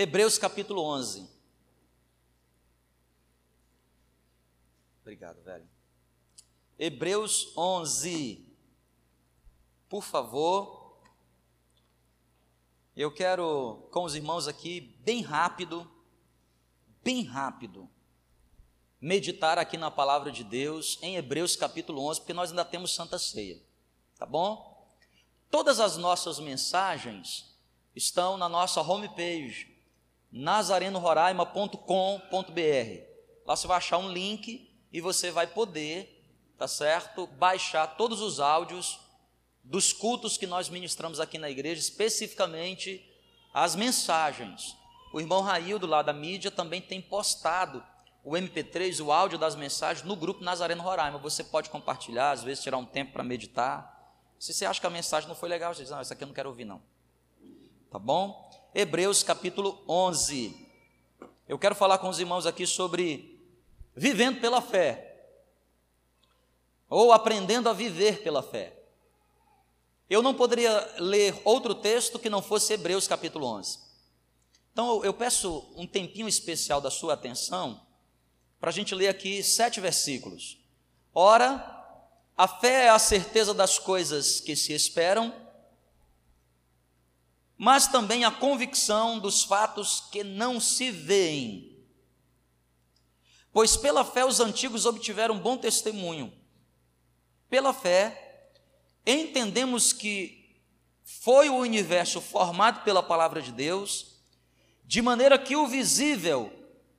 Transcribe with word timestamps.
Hebreus 0.00 0.38
capítulo 0.38 0.80
11. 0.80 1.28
Obrigado, 5.00 5.42
velho. 5.42 5.68
Hebreus 6.78 7.52
11. 7.56 8.46
Por 9.88 10.04
favor. 10.04 11.02
Eu 12.94 13.12
quero, 13.12 13.88
com 13.90 14.04
os 14.04 14.14
irmãos 14.14 14.46
aqui, 14.46 14.96
bem 15.00 15.20
rápido, 15.20 15.90
bem 17.02 17.24
rápido, 17.24 17.90
meditar 19.00 19.58
aqui 19.58 19.76
na 19.76 19.90
palavra 19.90 20.30
de 20.30 20.44
Deus 20.44 20.96
em 21.02 21.16
Hebreus 21.16 21.56
capítulo 21.56 22.06
11, 22.06 22.20
porque 22.20 22.32
nós 22.32 22.50
ainda 22.50 22.64
temos 22.64 22.94
Santa 22.94 23.18
Ceia, 23.18 23.60
tá 24.16 24.24
bom? 24.24 24.96
Todas 25.50 25.80
as 25.80 25.96
nossas 25.96 26.38
mensagens 26.38 27.52
estão 27.96 28.36
na 28.36 28.48
nossa 28.48 28.80
homepage, 28.80 29.76
nazarenororaima.com.br. 30.30 33.02
Lá 33.46 33.56
você 33.56 33.66
vai 33.66 33.78
achar 33.78 33.98
um 33.98 34.10
link 34.10 34.70
e 34.92 35.00
você 35.00 35.30
vai 35.30 35.46
poder, 35.46 36.24
tá 36.56 36.68
certo, 36.68 37.26
baixar 37.26 37.96
todos 37.96 38.20
os 38.20 38.40
áudios 38.40 39.00
dos 39.64 39.92
cultos 39.92 40.36
que 40.36 40.46
nós 40.46 40.68
ministramos 40.68 41.20
aqui 41.20 41.38
na 41.38 41.50
igreja, 41.50 41.80
especificamente 41.80 43.04
as 43.52 43.76
mensagens. 43.76 44.76
O 45.12 45.20
irmão 45.20 45.40
Raildo 45.40 45.86
lá 45.86 46.02
da 46.02 46.12
mídia 46.12 46.50
também 46.50 46.80
tem 46.80 47.00
postado 47.00 47.82
o 48.24 48.32
MP3, 48.32 49.04
o 49.04 49.10
áudio 49.10 49.38
das 49.38 49.56
mensagens 49.56 50.06
no 50.06 50.14
grupo 50.14 50.44
Nazareno 50.44 50.82
Roraima. 50.82 51.18
Você 51.18 51.42
pode 51.42 51.70
compartilhar, 51.70 52.32
às 52.32 52.42
vezes 52.42 52.62
tirar 52.62 52.76
um 52.76 52.84
tempo 52.84 53.12
para 53.12 53.24
meditar. 53.24 53.96
Se 54.38 54.52
você 54.52 54.66
acha 54.66 54.80
que 54.80 54.86
a 54.86 54.90
mensagem 54.90 55.28
não 55.28 55.34
foi 55.34 55.48
legal, 55.48 55.74
você 55.74 55.82
diz, 55.82 55.90
não, 55.90 56.00
essa 56.00 56.14
aqui 56.14 56.24
eu 56.24 56.28
não 56.28 56.34
quero 56.34 56.50
ouvir 56.50 56.64
não. 56.64 56.82
Tá 57.90 57.98
bom? 57.98 58.47
Hebreus 58.78 59.24
capítulo 59.24 59.82
11. 59.88 60.54
Eu 61.48 61.58
quero 61.58 61.74
falar 61.74 61.98
com 61.98 62.08
os 62.08 62.20
irmãos 62.20 62.46
aqui 62.46 62.64
sobre 62.64 63.36
vivendo 63.92 64.40
pela 64.40 64.62
fé, 64.62 65.20
ou 66.88 67.12
aprendendo 67.12 67.68
a 67.68 67.72
viver 67.72 68.22
pela 68.22 68.40
fé. 68.40 68.72
Eu 70.08 70.22
não 70.22 70.32
poderia 70.32 70.94
ler 70.96 71.34
outro 71.44 71.74
texto 71.74 72.20
que 72.20 72.30
não 72.30 72.40
fosse 72.40 72.72
Hebreus 72.72 73.08
capítulo 73.08 73.48
11. 73.48 73.80
Então 74.72 75.04
eu 75.04 75.12
peço 75.12 75.68
um 75.74 75.84
tempinho 75.84 76.28
especial 76.28 76.80
da 76.80 76.88
sua 76.88 77.14
atenção 77.14 77.84
para 78.60 78.70
a 78.70 78.72
gente 78.72 78.94
ler 78.94 79.08
aqui 79.08 79.42
sete 79.42 79.80
versículos. 79.80 80.56
Ora, 81.12 81.84
a 82.36 82.46
fé 82.46 82.84
é 82.84 82.90
a 82.90 82.98
certeza 83.00 83.52
das 83.52 83.76
coisas 83.76 84.38
que 84.38 84.54
se 84.54 84.72
esperam, 84.72 85.34
mas 87.58 87.88
também 87.88 88.24
a 88.24 88.30
convicção 88.30 89.18
dos 89.18 89.42
fatos 89.42 90.04
que 90.12 90.22
não 90.22 90.60
se 90.60 90.92
veem. 90.92 91.76
Pois 93.52 93.76
pela 93.76 94.04
fé 94.04 94.24
os 94.24 94.38
antigos 94.38 94.86
obtiveram 94.86 95.40
bom 95.40 95.56
testemunho. 95.56 96.32
Pela 97.50 97.74
fé, 97.74 98.52
entendemos 99.04 99.92
que 99.92 100.62
foi 101.02 101.48
o 101.48 101.56
universo 101.56 102.20
formado 102.20 102.84
pela 102.84 103.02
palavra 103.02 103.42
de 103.42 103.50
Deus, 103.50 104.20
de 104.84 105.02
maneira 105.02 105.36
que 105.36 105.56
o 105.56 105.66
visível 105.66 106.52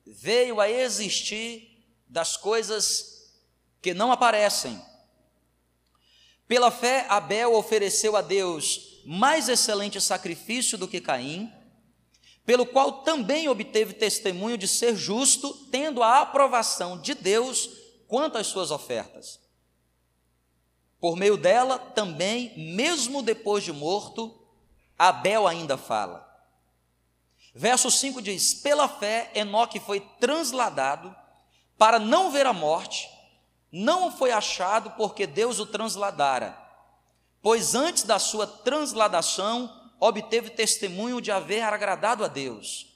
veio 0.04 0.60
a 0.60 0.68
existir 0.68 1.86
das 2.06 2.36
coisas 2.36 3.32
que 3.80 3.94
não 3.94 4.12
aparecem. 4.12 4.78
Pela 6.46 6.70
fé, 6.70 7.06
Abel 7.08 7.54
ofereceu 7.54 8.14
a 8.14 8.20
Deus 8.20 8.89
mais 9.04 9.48
excelente 9.48 10.00
sacrifício 10.00 10.76
do 10.76 10.88
que 10.88 11.00
Caim 11.00 11.52
pelo 12.50 12.66
qual 12.66 13.02
também 13.02 13.48
obteve 13.48 13.92
testemunho 13.92 14.58
de 14.58 14.66
ser 14.66 14.96
justo, 14.96 15.54
tendo 15.70 16.02
a 16.02 16.20
aprovação 16.20 17.00
de 17.00 17.14
Deus 17.14 17.70
quanto 18.08 18.38
às 18.38 18.48
suas 18.48 18.72
ofertas. 18.72 19.38
Por 20.98 21.14
meio 21.14 21.36
dela, 21.36 21.78
também, 21.78 22.52
mesmo 22.58 23.22
depois 23.22 23.62
de 23.62 23.72
morto, 23.72 24.36
Abel 24.98 25.46
ainda 25.46 25.76
fala. 25.76 26.28
Verso 27.54 27.88
5 27.88 28.20
diz: 28.20 28.52
Pela 28.54 28.88
fé, 28.88 29.30
Enoque 29.32 29.78
foi 29.78 30.00
transladado 30.18 31.14
para 31.78 32.00
não 32.00 32.32
ver 32.32 32.46
a 32.46 32.52
morte, 32.52 33.08
não 33.70 34.10
foi 34.10 34.32
achado 34.32 34.90
porque 34.96 35.24
Deus 35.24 35.60
o 35.60 35.66
transladara, 35.66 36.59
pois 37.42 37.74
antes 37.74 38.02
da 38.02 38.18
sua 38.18 38.46
transladação 38.46 39.92
obteve 39.98 40.50
testemunho 40.50 41.20
de 41.20 41.30
haver 41.30 41.62
agradado 41.62 42.24
a 42.24 42.28
Deus. 42.28 42.94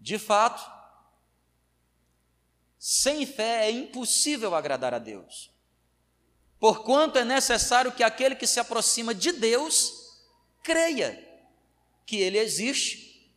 De 0.00 0.18
fato, 0.18 0.70
sem 2.78 3.24
fé 3.24 3.66
é 3.66 3.70
impossível 3.70 4.54
agradar 4.54 4.92
a 4.92 4.98
Deus. 4.98 5.50
Porquanto 6.58 7.18
é 7.18 7.24
necessário 7.24 7.92
que 7.92 8.02
aquele 8.02 8.34
que 8.34 8.46
se 8.46 8.60
aproxima 8.60 9.14
de 9.14 9.32
Deus 9.32 10.20
creia 10.62 11.22
que 12.06 12.16
Ele 12.16 12.38
existe 12.38 13.32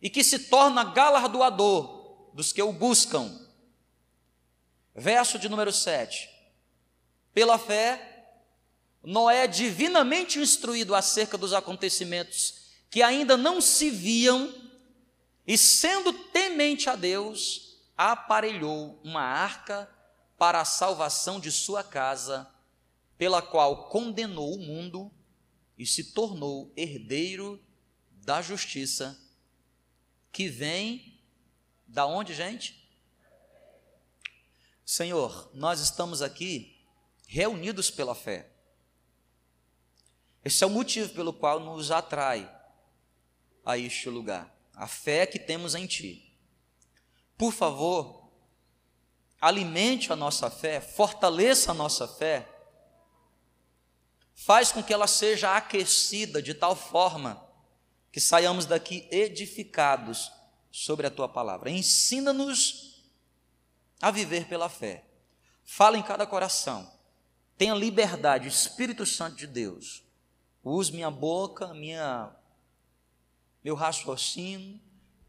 e 0.00 0.08
que 0.08 0.24
se 0.24 0.38
torna 0.38 0.84
galardoador 0.84 2.32
dos 2.34 2.52
que 2.52 2.62
o 2.62 2.72
buscam. 2.72 3.48
Verso 4.94 5.38
de 5.38 5.48
número 5.48 5.72
7. 5.72 6.28
Pela 7.32 7.58
fé, 7.58 8.09
Noé, 9.02 9.46
divinamente 9.46 10.38
instruído 10.38 10.94
acerca 10.94 11.38
dos 11.38 11.52
acontecimentos 11.52 12.60
que 12.90 13.02
ainda 13.02 13.36
não 13.36 13.60
se 13.60 13.88
viam, 13.88 14.52
e 15.46 15.56
sendo 15.56 16.12
temente 16.12 16.90
a 16.90 16.96
Deus, 16.96 17.78
aparelhou 17.96 19.00
uma 19.04 19.22
arca 19.22 19.88
para 20.36 20.60
a 20.60 20.64
salvação 20.64 21.38
de 21.38 21.52
sua 21.52 21.84
casa, 21.84 22.52
pela 23.16 23.40
qual 23.40 23.88
condenou 23.88 24.54
o 24.54 24.58
mundo 24.58 25.10
e 25.78 25.86
se 25.86 26.12
tornou 26.12 26.72
herdeiro 26.76 27.62
da 28.10 28.42
justiça, 28.42 29.18
que 30.32 30.48
vem 30.48 31.20
da 31.86 32.06
onde, 32.06 32.34
gente? 32.34 32.88
Senhor, 34.84 35.50
nós 35.54 35.80
estamos 35.80 36.22
aqui 36.22 36.84
reunidos 37.26 37.90
pela 37.90 38.14
fé. 38.14 38.49
Esse 40.44 40.64
é 40.64 40.66
o 40.66 40.70
motivo 40.70 41.12
pelo 41.12 41.32
qual 41.32 41.60
nos 41.60 41.90
atrai 41.90 42.50
a 43.64 43.76
este 43.76 44.08
lugar, 44.08 44.52
a 44.74 44.86
fé 44.86 45.26
que 45.26 45.38
temos 45.38 45.74
em 45.74 45.86
Ti. 45.86 46.34
Por 47.36 47.52
favor, 47.52 48.30
alimente 49.40 50.12
a 50.12 50.16
nossa 50.16 50.50
fé, 50.50 50.80
fortaleça 50.80 51.72
a 51.72 51.74
nossa 51.74 52.08
fé, 52.08 52.48
faz 54.34 54.72
com 54.72 54.82
que 54.82 54.92
ela 54.92 55.06
seja 55.06 55.54
aquecida 55.54 56.42
de 56.42 56.54
tal 56.54 56.74
forma 56.74 57.46
que 58.10 58.20
saiamos 58.20 58.64
daqui 58.64 59.06
edificados 59.10 60.32
sobre 60.70 61.06
a 61.06 61.10
Tua 61.10 61.28
palavra. 61.28 61.70
Ensina-nos 61.70 63.04
a 64.00 64.10
viver 64.10 64.46
pela 64.46 64.70
fé. 64.70 65.04
Fala 65.64 65.98
em 65.98 66.02
cada 66.02 66.26
coração. 66.26 66.90
Tenha 67.58 67.74
liberdade, 67.74 68.48
Espírito 68.48 69.04
Santo 69.04 69.36
de 69.36 69.46
Deus 69.46 70.09
Use 70.62 70.92
minha 70.92 71.10
boca, 71.10 71.72
minha, 71.72 72.30
meu 73.64 73.74
raciocínio, 73.74 74.78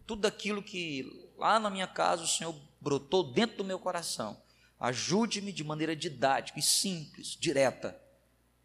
tudo 0.05 0.25
aquilo 0.25 0.61
que 0.61 1.31
lá 1.37 1.59
na 1.59 1.69
minha 1.69 1.87
casa 1.87 2.23
o 2.23 2.27
Senhor 2.27 2.53
brotou 2.79 3.23
dentro 3.23 3.57
do 3.57 3.63
meu 3.63 3.79
coração. 3.79 4.41
Ajude-me 4.79 5.53
de 5.53 5.63
maneira 5.63 5.95
didática 5.95 6.59
e 6.59 6.61
simples, 6.61 7.37
direta, 7.39 7.99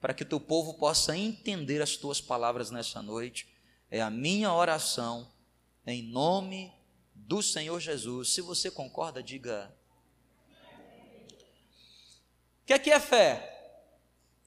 para 0.01 0.13
que 0.13 0.23
o 0.23 0.29
teu 0.29 0.41
povo 0.41 0.75
possa 0.75 1.17
entender 1.17 1.81
as 1.81 1.97
tuas 1.97 2.21
palavras 2.21 2.71
nessa 2.71 3.01
noite. 3.01 3.49
É 3.91 4.01
a 4.01 4.11
minha 4.11 4.53
oração, 4.53 5.31
em 5.87 6.03
nome 6.03 6.73
do 7.15 7.43
Senhor 7.43 7.79
Jesus. 7.79 8.31
Se 8.31 8.41
você 8.41 8.71
concorda, 8.71 9.23
diga. 9.23 9.73
O 12.63 12.67
que 12.67 12.73
é, 12.73 12.79
que 12.79 12.91
é 12.91 12.99
fé? 12.99 13.56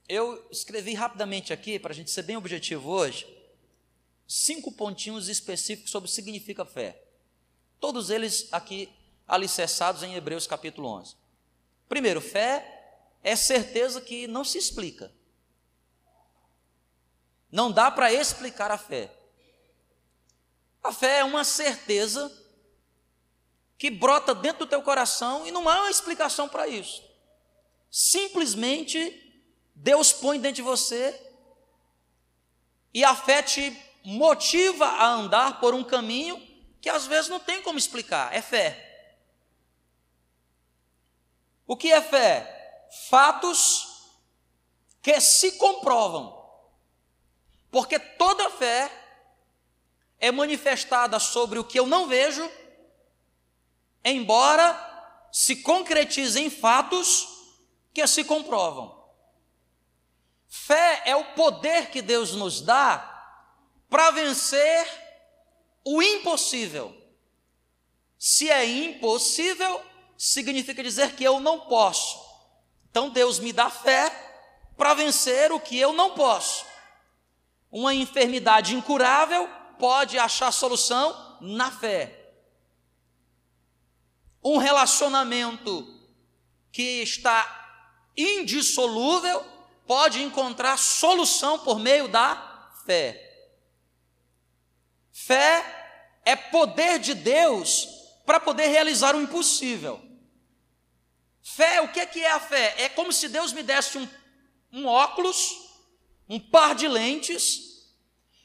Eu 0.10 0.44
escrevi 0.50 0.96
rapidamente 0.96 1.54
aqui, 1.54 1.78
para 1.78 1.94
a 1.94 1.96
gente 1.96 2.10
ser 2.10 2.24
bem 2.24 2.36
objetivo 2.36 2.90
hoje, 2.90 3.28
cinco 4.28 4.72
pontinhos 4.72 5.30
específicos 5.30 5.92
sobre 5.92 6.08
o 6.08 6.10
que 6.10 6.16
significa 6.16 6.66
fé. 6.66 7.00
Todos 7.80 8.10
eles 8.10 8.48
aqui 8.52 8.90
alicerçados 9.28 10.02
em 10.02 10.16
Hebreus 10.16 10.48
capítulo 10.48 10.90
11. 10.90 11.16
Primeiro, 11.88 12.20
fé 12.20 12.98
é 13.24 13.36
certeza 13.36 14.02
que 14.02 14.26
não 14.28 14.44
se 14.44 14.58
explica. 14.58 15.14
Não 17.52 17.72
dá 17.72 17.92
para 17.92 18.12
explicar 18.12 18.72
a 18.72 18.78
fé. 18.80 19.12
A 20.84 20.92
fé 20.92 21.20
é 21.20 21.24
uma 21.24 21.44
certeza 21.44 22.36
que 23.78 23.92
brota 23.92 24.34
dentro 24.34 24.66
do 24.66 24.70
teu 24.70 24.82
coração 24.82 25.46
e 25.46 25.52
não 25.52 25.70
há 25.70 25.82
uma 25.82 25.92
explicação 25.92 26.50
para 26.50 26.68
isso. 26.68 27.04
Simplesmente 27.92 29.29
Deus 29.82 30.12
põe 30.12 30.40
dentro 30.40 30.58
de 30.58 30.62
você 30.62 31.18
e 32.94 33.02
a 33.02 33.16
fé 33.16 33.42
te 33.42 33.76
motiva 34.04 34.86
a 34.86 35.08
andar 35.08 35.62
por 35.62 35.74
um 35.74 35.86
caminho 35.86 36.38
que 36.82 36.90
às 36.90 37.08
vezes 37.08 37.30
não 37.30 37.40
tem 37.40 37.62
como 37.62 37.80
explicar, 37.80 38.34
é 38.34 38.42
fé. 38.42 38.86
O 41.66 41.78
que 41.78 41.92
é 41.94 42.02
fé? 42.02 42.88
Fatos 43.10 44.18
que 45.02 45.20
se 45.22 45.54
comprovam. 45.54 46.38
Porque 47.72 47.98
toda 47.98 48.50
fé 48.50 48.92
é 50.20 50.30
manifestada 50.30 51.20
sobre 51.20 51.58
o 51.58 51.64
que 51.64 51.80
eu 51.80 51.88
não 51.88 52.06
vejo, 52.06 52.50
embora 54.04 55.30
se 55.32 55.58
concretize 55.58 56.38
em 56.38 56.50
fatos 56.50 57.28
que 57.94 58.06
se 58.08 58.26
comprovam. 58.26 58.99
Fé 60.50 61.04
é 61.06 61.16
o 61.16 61.24
poder 61.36 61.92
que 61.92 62.02
Deus 62.02 62.32
nos 62.32 62.60
dá 62.60 63.06
para 63.88 64.10
vencer 64.10 64.88
o 65.86 66.02
impossível. 66.02 66.96
Se 68.18 68.50
é 68.50 68.66
impossível, 68.66 69.82
significa 70.18 70.84
dizer 70.84 71.16
que 71.16 71.24
eu 71.24 71.40
não 71.40 71.62
posso. 71.62 72.20
Então 72.90 73.12
Deus 73.12 73.38
me 73.38 73.54
dá 73.54 73.70
fé 73.70 74.10
para 74.76 74.96
vencer 74.96 75.52
o 75.52 75.60
que 75.60 75.78
eu 75.78 75.94
não 75.94 76.16
posso. 76.16 76.66
Uma 77.72 77.94
enfermidade 77.94 78.76
incurável 78.76 79.48
pode 79.78 80.18
achar 80.18 80.52
solução 80.52 81.38
na 81.40 81.72
fé. 81.72 82.34
Um 84.44 84.58
relacionamento 84.58 85.88
que 86.72 87.04
está 87.04 87.56
indissolúvel 88.18 89.59
pode 89.90 90.22
encontrar 90.22 90.78
solução 90.78 91.58
por 91.58 91.80
meio 91.80 92.08
da 92.08 92.72
fé. 92.86 93.50
Fé 95.12 96.20
é 96.24 96.36
poder 96.36 97.00
de 97.00 97.16
Deus 97.16 97.88
para 98.24 98.40
poder 98.40 98.68
realizar 98.68 99.16
o 99.16 99.22
impossível. 99.22 100.00
Fé, 101.42 101.82
o 101.82 101.92
que 101.92 102.02
é, 102.02 102.06
que 102.06 102.24
é 102.24 102.32
a 102.32 102.40
fé? 102.40 102.76
É 102.78 102.90
como 102.90 103.12
se 103.12 103.28
Deus 103.30 103.52
me 103.52 103.64
desse 103.64 103.98
um, 103.98 104.08
um 104.72 104.86
óculos, 104.86 105.58
um 106.30 106.40
par 106.40 106.76
de 106.76 106.88
lentes, 106.88 107.90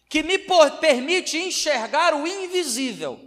que 0.09 0.23
me 0.23 0.39
permite 0.81 1.37
enxergar 1.37 2.15
o 2.15 2.27
invisível. 2.27 3.21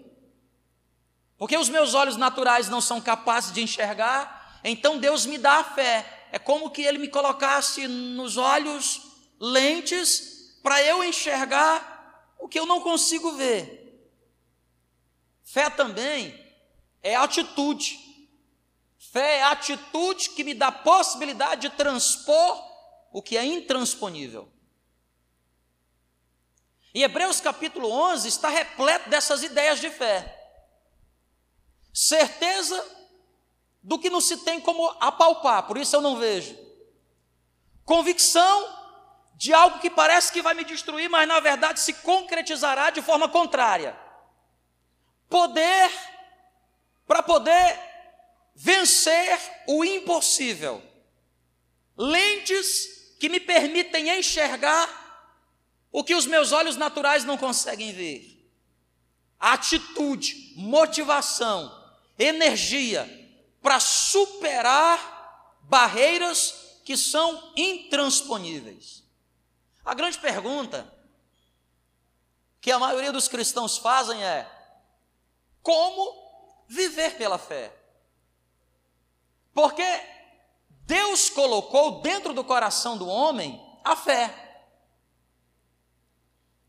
Porque 1.38 1.56
os 1.56 1.70
meus 1.70 1.94
olhos 1.94 2.18
naturais 2.18 2.68
não 2.68 2.82
são 2.82 3.00
capazes 3.00 3.54
de 3.54 3.62
enxergar, 3.62 4.60
então 4.64 4.98
Deus 4.98 5.28
me 5.28 5.38
dá 5.38 5.58
a 5.60 5.64
fé. 5.64 6.17
É 6.32 6.40
como 6.40 6.70
que 6.70 6.82
Ele 6.82 6.98
me 6.98 7.08
colocasse 7.08 7.88
nos 7.88 8.38
olhos 8.38 9.02
lentes 9.40 10.58
para 10.62 10.82
eu 10.84 11.04
enxergar 11.04 12.36
o 12.40 12.48
que 12.48 12.60
eu 12.60 12.66
não 12.66 12.82
consigo 12.82 13.32
ver. 13.34 14.12
Fé 15.44 15.70
também 15.70 16.38
é 17.02 17.16
atitude. 17.16 18.00
Fé 18.98 19.38
é 19.38 19.44
atitude 19.44 20.32
que 20.32 20.44
me 20.44 20.54
dá 20.54 20.72
possibilidade 20.72 21.70
de 21.70 21.76
transpor 21.76 22.68
o 23.12 23.22
que 23.22 23.38
é 23.38 23.46
intransponível. 23.46 24.52
E 26.94 27.04
Hebreus 27.04 27.40
capítulo 27.40 27.90
11 27.90 28.28
está 28.28 28.50
repleto 28.50 29.10
dessas 29.10 29.44
ideias 29.44 29.80
de 29.80 29.90
fé. 29.90 30.34
Certeza 31.94 32.97
do 33.82 33.98
que 34.00 34.10
não 34.10 34.22
se 34.22 34.38
tem 34.38 34.60
como 34.60 34.88
apalpar, 35.00 35.64
por 35.64 35.78
isso 35.78 35.96
eu 35.96 36.02
não 36.02 36.18
vejo. 36.18 36.58
Convicção 37.86 38.78
de 39.36 39.54
algo 39.54 39.80
que 39.80 39.90
parece 39.90 40.32
que 40.32 40.42
vai 40.42 40.54
me 40.54 40.66
destruir, 40.66 41.10
mas 41.10 41.28
na 41.28 41.40
verdade 41.40 41.80
se 41.80 41.94
concretizará 41.94 42.90
de 42.90 43.02
forma 43.02 43.30
contrária. 43.30 43.98
Poder 45.30 45.92
para 47.06 47.24
poder 47.24 47.80
vencer 48.54 49.40
o 49.68 49.86
impossível. 49.86 50.84
Lentes 51.96 53.16
que 53.20 53.30
me 53.30 53.40
permitem 53.40 54.10
enxergar 54.20 55.08
o 55.92 56.04
que 56.04 56.14
os 56.14 56.26
meus 56.26 56.52
olhos 56.52 56.76
naturais 56.76 57.24
não 57.24 57.38
conseguem 57.38 57.94
ver. 57.94 58.34
Atitude, 59.40 60.54
motivação, 60.56 61.72
energia 62.20 63.27
para 63.68 63.82
superar 63.82 65.58
barreiras 65.64 66.80
que 66.86 66.96
são 66.96 67.52
intransponíveis. 67.58 69.04
A 69.84 69.94
grande 69.94 70.18
pergunta 70.20 70.90
que 72.62 72.72
a 72.72 72.80
maioria 72.80 73.12
dos 73.12 73.28
cristãos 73.28 73.78
fazem 73.78 74.24
é: 74.24 74.50
como 75.62 76.64
viver 76.70 77.18
pela 77.18 77.38
fé? 77.38 77.78
Porque 79.54 79.84
Deus 80.86 81.30
colocou 81.30 82.00
dentro 82.00 82.34
do 82.34 82.46
coração 82.46 82.98
do 82.98 83.06
homem 83.06 83.62
a 83.84 83.98
fé. 83.98 84.64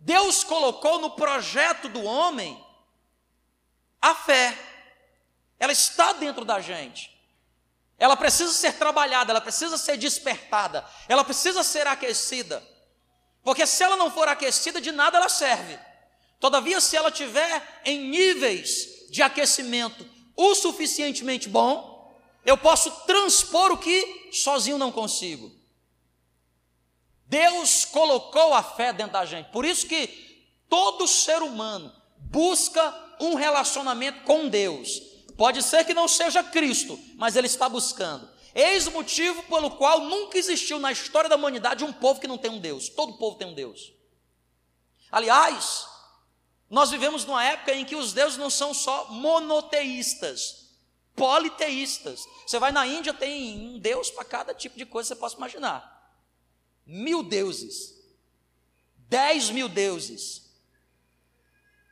Deus 0.00 0.42
colocou 0.42 0.98
no 0.98 1.12
projeto 1.12 1.88
do 1.88 2.02
homem 2.02 2.60
a 4.02 4.16
fé. 4.16 4.67
Ela 5.58 5.72
está 5.72 6.12
dentro 6.12 6.44
da 6.44 6.60
gente. 6.60 7.16
Ela 7.98 8.16
precisa 8.16 8.52
ser 8.52 8.74
trabalhada, 8.74 9.32
ela 9.32 9.40
precisa 9.40 9.76
ser 9.76 9.96
despertada, 9.96 10.84
ela 11.08 11.24
precisa 11.24 11.64
ser 11.64 11.86
aquecida. 11.86 12.62
Porque 13.42 13.66
se 13.66 13.82
ela 13.82 13.96
não 13.96 14.10
for 14.10 14.28
aquecida, 14.28 14.80
de 14.80 14.92
nada 14.92 15.18
ela 15.18 15.28
serve. 15.28 15.78
Todavia, 16.38 16.80
se 16.80 16.96
ela 16.96 17.10
tiver 17.10 17.80
em 17.84 18.08
níveis 18.08 19.08
de 19.10 19.20
aquecimento 19.22 20.08
o 20.36 20.54
suficientemente 20.54 21.48
bom, 21.48 22.16
eu 22.44 22.56
posso 22.56 22.90
transpor 23.04 23.72
o 23.72 23.78
que 23.78 24.30
sozinho 24.32 24.78
não 24.78 24.92
consigo. 24.92 25.50
Deus 27.26 27.84
colocou 27.84 28.54
a 28.54 28.62
fé 28.62 28.92
dentro 28.92 29.14
da 29.14 29.24
gente. 29.24 29.50
Por 29.50 29.64
isso 29.64 29.86
que 29.86 30.06
todo 30.68 31.08
ser 31.08 31.42
humano 31.42 31.92
busca 32.16 32.94
um 33.20 33.34
relacionamento 33.34 34.22
com 34.22 34.48
Deus. 34.48 35.07
Pode 35.38 35.62
ser 35.62 35.84
que 35.84 35.94
não 35.94 36.08
seja 36.08 36.42
Cristo, 36.42 36.98
mas 37.14 37.36
ele 37.36 37.46
está 37.46 37.68
buscando. 37.68 38.28
Eis 38.52 38.88
o 38.88 38.90
motivo 38.90 39.40
pelo 39.44 39.70
qual 39.70 40.00
nunca 40.00 40.36
existiu 40.36 40.80
na 40.80 40.90
história 40.90 41.30
da 41.30 41.36
humanidade 41.36 41.84
um 41.84 41.92
povo 41.92 42.20
que 42.20 42.26
não 42.26 42.36
tem 42.36 42.50
um 42.50 42.58
Deus. 42.58 42.88
Todo 42.88 43.16
povo 43.18 43.38
tem 43.38 43.46
um 43.46 43.54
Deus. 43.54 43.92
Aliás, 45.12 45.86
nós 46.68 46.90
vivemos 46.90 47.24
numa 47.24 47.44
época 47.44 47.72
em 47.72 47.84
que 47.84 47.94
os 47.94 48.12
deuses 48.12 48.36
não 48.36 48.50
são 48.50 48.74
só 48.74 49.12
monoteístas, 49.12 50.70
politeístas. 51.14 52.26
Você 52.44 52.58
vai 52.58 52.72
na 52.72 52.84
Índia, 52.84 53.14
tem 53.14 53.60
um 53.60 53.78
Deus 53.78 54.10
para 54.10 54.24
cada 54.24 54.52
tipo 54.52 54.76
de 54.76 54.84
coisa 54.84 55.06
que 55.06 55.14
você 55.14 55.20
possa 55.20 55.36
imaginar. 55.36 56.12
Mil 56.84 57.22
deuses, 57.22 57.94
dez 59.08 59.50
mil 59.50 59.68
deuses. 59.68 60.50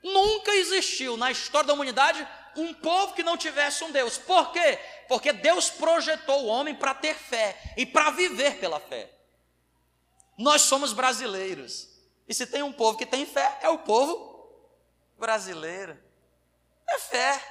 Nunca 0.03 0.53
existiu 0.57 1.17
na 1.17 1.31
história 1.31 1.69
da 1.69 1.75
humanidade 1.75 2.27
um 2.61 2.75
povo 2.75 3.15
que 3.15 3.23
não 3.23 3.37
tivesse 3.37 3.85
um 3.85 3.91
Deus. 3.91 4.19
Por 4.19 4.53
quê? 4.53 4.79
Porque 5.09 5.33
Deus 5.33 5.71
projetou 5.71 6.45
o 6.45 6.47
homem 6.47 6.75
para 6.75 6.95
ter 6.95 7.15
fé 7.15 7.57
e 7.77 7.85
para 7.85 8.11
viver 8.11 8.59
pela 8.59 8.81
fé. 8.81 9.11
Nós 10.39 10.63
somos 10.63 10.93
brasileiros. 10.93 11.89
E 12.29 12.35
se 12.35 12.47
tem 12.47 12.63
um 12.63 12.73
povo 12.73 12.99
que 12.99 13.07
tem 13.07 13.25
fé, 13.25 13.59
é 13.63 13.69
o 13.69 13.79
povo 13.79 14.37
brasileiro. 15.19 15.97
É 16.89 16.99
fé. 16.99 17.43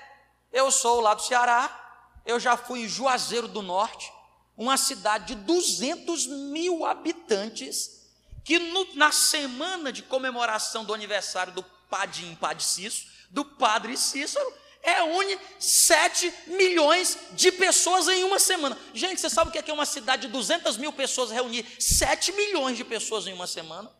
Eu 0.51 0.71
sou 0.71 1.01
lá 1.01 1.13
do 1.13 1.21
Ceará, 1.21 1.85
eu 2.25 2.39
já 2.39 2.55
fui 2.55 2.81
em 2.81 2.87
Juazeiro 2.87 3.47
do 3.47 3.61
Norte, 3.61 4.11
uma 4.55 4.77
cidade 4.77 5.35
de 5.35 5.35
200 5.35 6.27
mil 6.27 6.85
habitantes, 6.85 8.09
que 8.43 8.57
no, 8.57 8.95
na 8.95 9.11
semana 9.11 9.91
de 9.91 10.01
comemoração 10.01 10.85
do 10.85 10.93
aniversário 10.93 11.51
do 11.51 11.63
Padim 11.63 12.37
Cícero, 12.59 13.09
do 13.29 13.43
Padre 13.43 13.97
Cícero, 13.97 14.45
reúne 14.85 15.39
7 15.59 16.31
milhões 16.45 17.17
de 17.31 17.51
pessoas 17.51 18.07
em 18.07 18.23
uma 18.23 18.37
semana. 18.37 18.77
Gente, 18.93 19.19
você 19.19 19.29
sabe 19.29 19.49
o 19.49 19.51
que 19.51 19.69
é 19.69 19.73
uma 19.73 19.85
cidade 19.85 20.27
de 20.27 20.27
200 20.27 20.77
mil 20.77 20.93
pessoas 20.93 21.31
reunir 21.31 21.65
7 21.81 22.31
milhões 22.33 22.77
de 22.77 22.83
pessoas 22.83 23.25
em 23.25 23.33
uma 23.33 23.47
semana? 23.47 23.91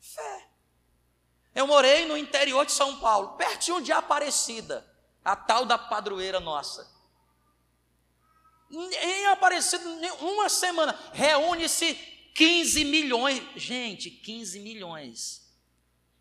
Fé. 0.00 0.48
Eu 1.54 1.66
morei 1.66 2.06
no 2.06 2.16
interior 2.16 2.64
de 2.64 2.72
São 2.72 3.00
Paulo, 3.00 3.36
pertinho 3.36 3.82
de 3.82 3.90
Aparecida, 3.90 4.86
a 5.24 5.34
tal 5.34 5.64
da 5.66 5.76
padroeira 5.76 6.38
nossa. 6.38 6.88
Em 8.70 9.26
Aparecida, 9.26 9.84
uma 10.20 10.48
semana, 10.48 10.96
reúne-se 11.12 11.94
15 12.34 12.84
milhões. 12.84 13.42
Gente, 13.56 14.10
15 14.10 14.60
milhões. 14.60 15.42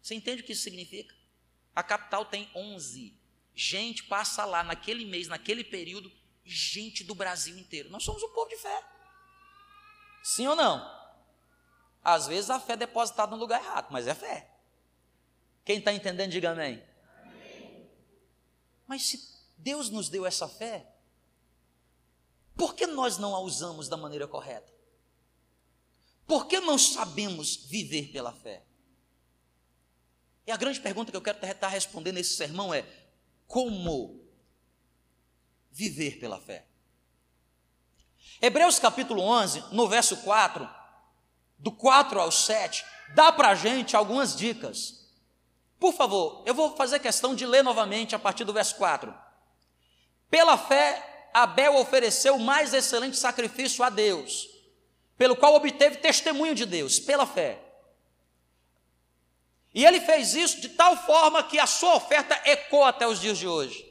Você 0.01 0.15
entende 0.15 0.41
o 0.41 0.45
que 0.45 0.53
isso 0.53 0.63
significa? 0.63 1.14
A 1.75 1.83
capital 1.83 2.25
tem 2.25 2.49
11. 2.55 3.13
Gente 3.53 4.03
passa 4.03 4.45
lá 4.45 4.63
naquele 4.63 5.05
mês, 5.05 5.27
naquele 5.27 5.63
período, 5.63 6.11
gente 6.43 7.03
do 7.03 7.13
Brasil 7.13 7.57
inteiro. 7.57 7.89
Nós 7.89 8.03
somos 8.03 8.23
um 8.23 8.29
povo 8.29 8.49
de 8.49 8.57
fé. 8.57 8.83
Sim 10.23 10.47
ou 10.47 10.55
não? 10.55 10.95
Às 12.03 12.27
vezes 12.27 12.49
a 12.49 12.59
fé 12.59 12.73
é 12.73 12.77
depositada 12.77 13.31
no 13.35 13.41
lugar 13.41 13.61
errado, 13.61 13.87
mas 13.89 14.07
é 14.07 14.13
fé. 14.13 14.49
Quem 15.63 15.79
está 15.79 15.91
entendendo, 15.91 16.31
diga 16.31 16.51
amém. 16.51 16.83
amém. 17.21 17.89
Mas 18.87 19.07
se 19.07 19.35
Deus 19.57 19.89
nos 19.89 20.09
deu 20.09 20.25
essa 20.25 20.47
fé, 20.47 20.87
por 22.55 22.75
que 22.75 22.85
nós 22.85 23.17
não 23.17 23.35
a 23.35 23.39
usamos 23.39 23.89
da 23.89 23.97
maneira 23.97 24.27
correta? 24.27 24.71
Por 26.27 26.47
que 26.47 26.59
não 26.59 26.77
sabemos 26.77 27.55
viver 27.55 28.11
pela 28.11 28.31
fé? 28.31 28.63
E 30.47 30.51
a 30.51 30.57
grande 30.57 30.79
pergunta 30.79 31.11
que 31.11 31.17
eu 31.17 31.21
quero 31.21 31.43
estar 31.43 31.67
respondendo 31.67 32.15
nesse 32.15 32.35
sermão 32.35 32.73
é: 32.73 32.85
como 33.47 34.23
viver 35.71 36.19
pela 36.19 36.39
fé? 36.39 36.65
Hebreus 38.41 38.77
capítulo 38.79 39.21
11, 39.21 39.63
no 39.71 39.87
verso 39.87 40.17
4, 40.17 40.69
do 41.57 41.71
4 41.71 42.19
ao 42.19 42.31
7, 42.31 42.85
dá 43.15 43.31
para 43.31 43.49
a 43.49 43.55
gente 43.55 43.95
algumas 43.95 44.35
dicas. 44.35 45.05
Por 45.79 45.93
favor, 45.93 46.43
eu 46.45 46.53
vou 46.53 46.75
fazer 46.75 46.99
questão 46.99 47.33
de 47.33 47.45
ler 47.45 47.63
novamente 47.63 48.15
a 48.15 48.19
partir 48.19 48.43
do 48.43 48.53
verso 48.53 48.75
4. 48.75 49.13
Pela 50.29 50.57
fé, 50.57 51.29
Abel 51.33 51.75
ofereceu 51.75 52.35
o 52.35 52.39
mais 52.39 52.73
excelente 52.73 53.17
sacrifício 53.17 53.83
a 53.83 53.89
Deus, 53.89 54.47
pelo 55.17 55.35
qual 55.35 55.55
obteve 55.55 55.97
testemunho 55.97 56.55
de 56.55 56.65
Deus, 56.65 56.99
pela 56.99 57.25
fé. 57.25 57.64
E 59.75 59.85
ele 59.85 59.99
fez 59.99 60.33
isso 60.33 60.61
de 60.61 60.69
tal 60.69 60.95
forma 60.95 61.43
que 61.43 61.59
a 61.59 61.67
sua 61.67 61.95
oferta 61.95 62.39
ecoa 62.45 62.87
até 62.87 63.05
os 63.05 63.19
dias 63.19 63.37
de 63.37 63.45
hoje. 63.45 63.85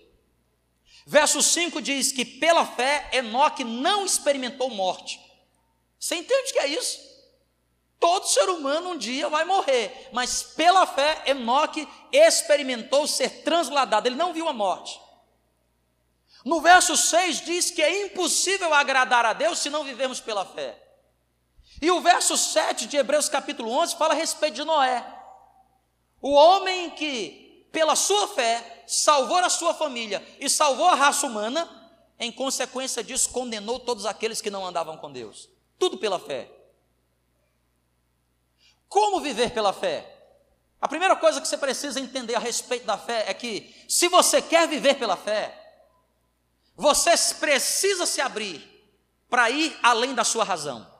Verso 1.06 1.42
5 1.42 1.82
diz 1.82 2.10
que 2.10 2.24
pela 2.24 2.64
fé 2.64 3.10
Enoque 3.12 3.62
não 3.62 4.06
experimentou 4.06 4.70
morte. 4.70 5.20
Você 6.00 6.16
entende 6.16 6.50
o 6.50 6.52
que 6.54 6.58
é 6.60 6.68
isso? 6.68 6.98
Todo 8.00 8.26
ser 8.26 8.48
humano 8.48 8.92
um 8.92 8.98
dia 8.98 9.28
vai 9.28 9.44
morrer, 9.44 10.08
mas 10.10 10.42
pela 10.42 10.86
fé 10.86 11.22
Enoque 11.26 11.86
experimentou 12.10 13.06
ser 13.06 13.42
transladado, 13.42 14.08
ele 14.08 14.16
não 14.16 14.32
viu 14.32 14.48
a 14.48 14.54
morte. 14.54 14.98
No 16.46 16.62
verso 16.62 16.96
6 16.96 17.42
diz 17.42 17.70
que 17.70 17.82
é 17.82 18.06
impossível 18.06 18.72
agradar 18.72 19.26
a 19.26 19.34
Deus 19.34 19.58
se 19.58 19.68
não 19.68 19.84
vivermos 19.84 20.18
pela 20.18 20.46
fé. 20.46 20.82
E 21.82 21.90
o 21.90 22.00
verso 22.00 22.38
7 22.38 22.86
de 22.86 22.96
Hebreus 22.96 23.28
capítulo 23.28 23.70
11 23.70 23.96
fala 23.96 24.14
a 24.14 24.16
respeito 24.16 24.54
de 24.54 24.64
Noé. 24.64 25.13
O 26.26 26.32
homem 26.32 26.88
que, 26.88 27.68
pela 27.70 27.94
sua 27.94 28.26
fé, 28.28 28.82
salvou 28.86 29.36
a 29.36 29.50
sua 29.50 29.74
família 29.74 30.26
e 30.40 30.48
salvou 30.48 30.88
a 30.88 30.94
raça 30.94 31.26
humana, 31.26 31.68
em 32.18 32.32
consequência 32.32 33.04
disso, 33.04 33.28
condenou 33.28 33.78
todos 33.78 34.06
aqueles 34.06 34.40
que 34.40 34.48
não 34.48 34.64
andavam 34.64 34.96
com 34.96 35.12
Deus. 35.12 35.50
Tudo 35.78 35.98
pela 35.98 36.18
fé. 36.18 36.50
Como 38.88 39.20
viver 39.20 39.50
pela 39.50 39.70
fé? 39.74 40.10
A 40.80 40.88
primeira 40.88 41.14
coisa 41.14 41.42
que 41.42 41.46
você 41.46 41.58
precisa 41.58 42.00
entender 42.00 42.34
a 42.34 42.38
respeito 42.38 42.86
da 42.86 42.96
fé 42.96 43.26
é 43.28 43.34
que, 43.34 43.84
se 43.86 44.08
você 44.08 44.40
quer 44.40 44.66
viver 44.66 44.94
pela 44.94 45.18
fé, 45.18 45.54
você 46.74 47.10
precisa 47.34 48.06
se 48.06 48.22
abrir 48.22 48.66
para 49.28 49.50
ir 49.50 49.78
além 49.82 50.14
da 50.14 50.24
sua 50.24 50.42
razão. 50.42 50.90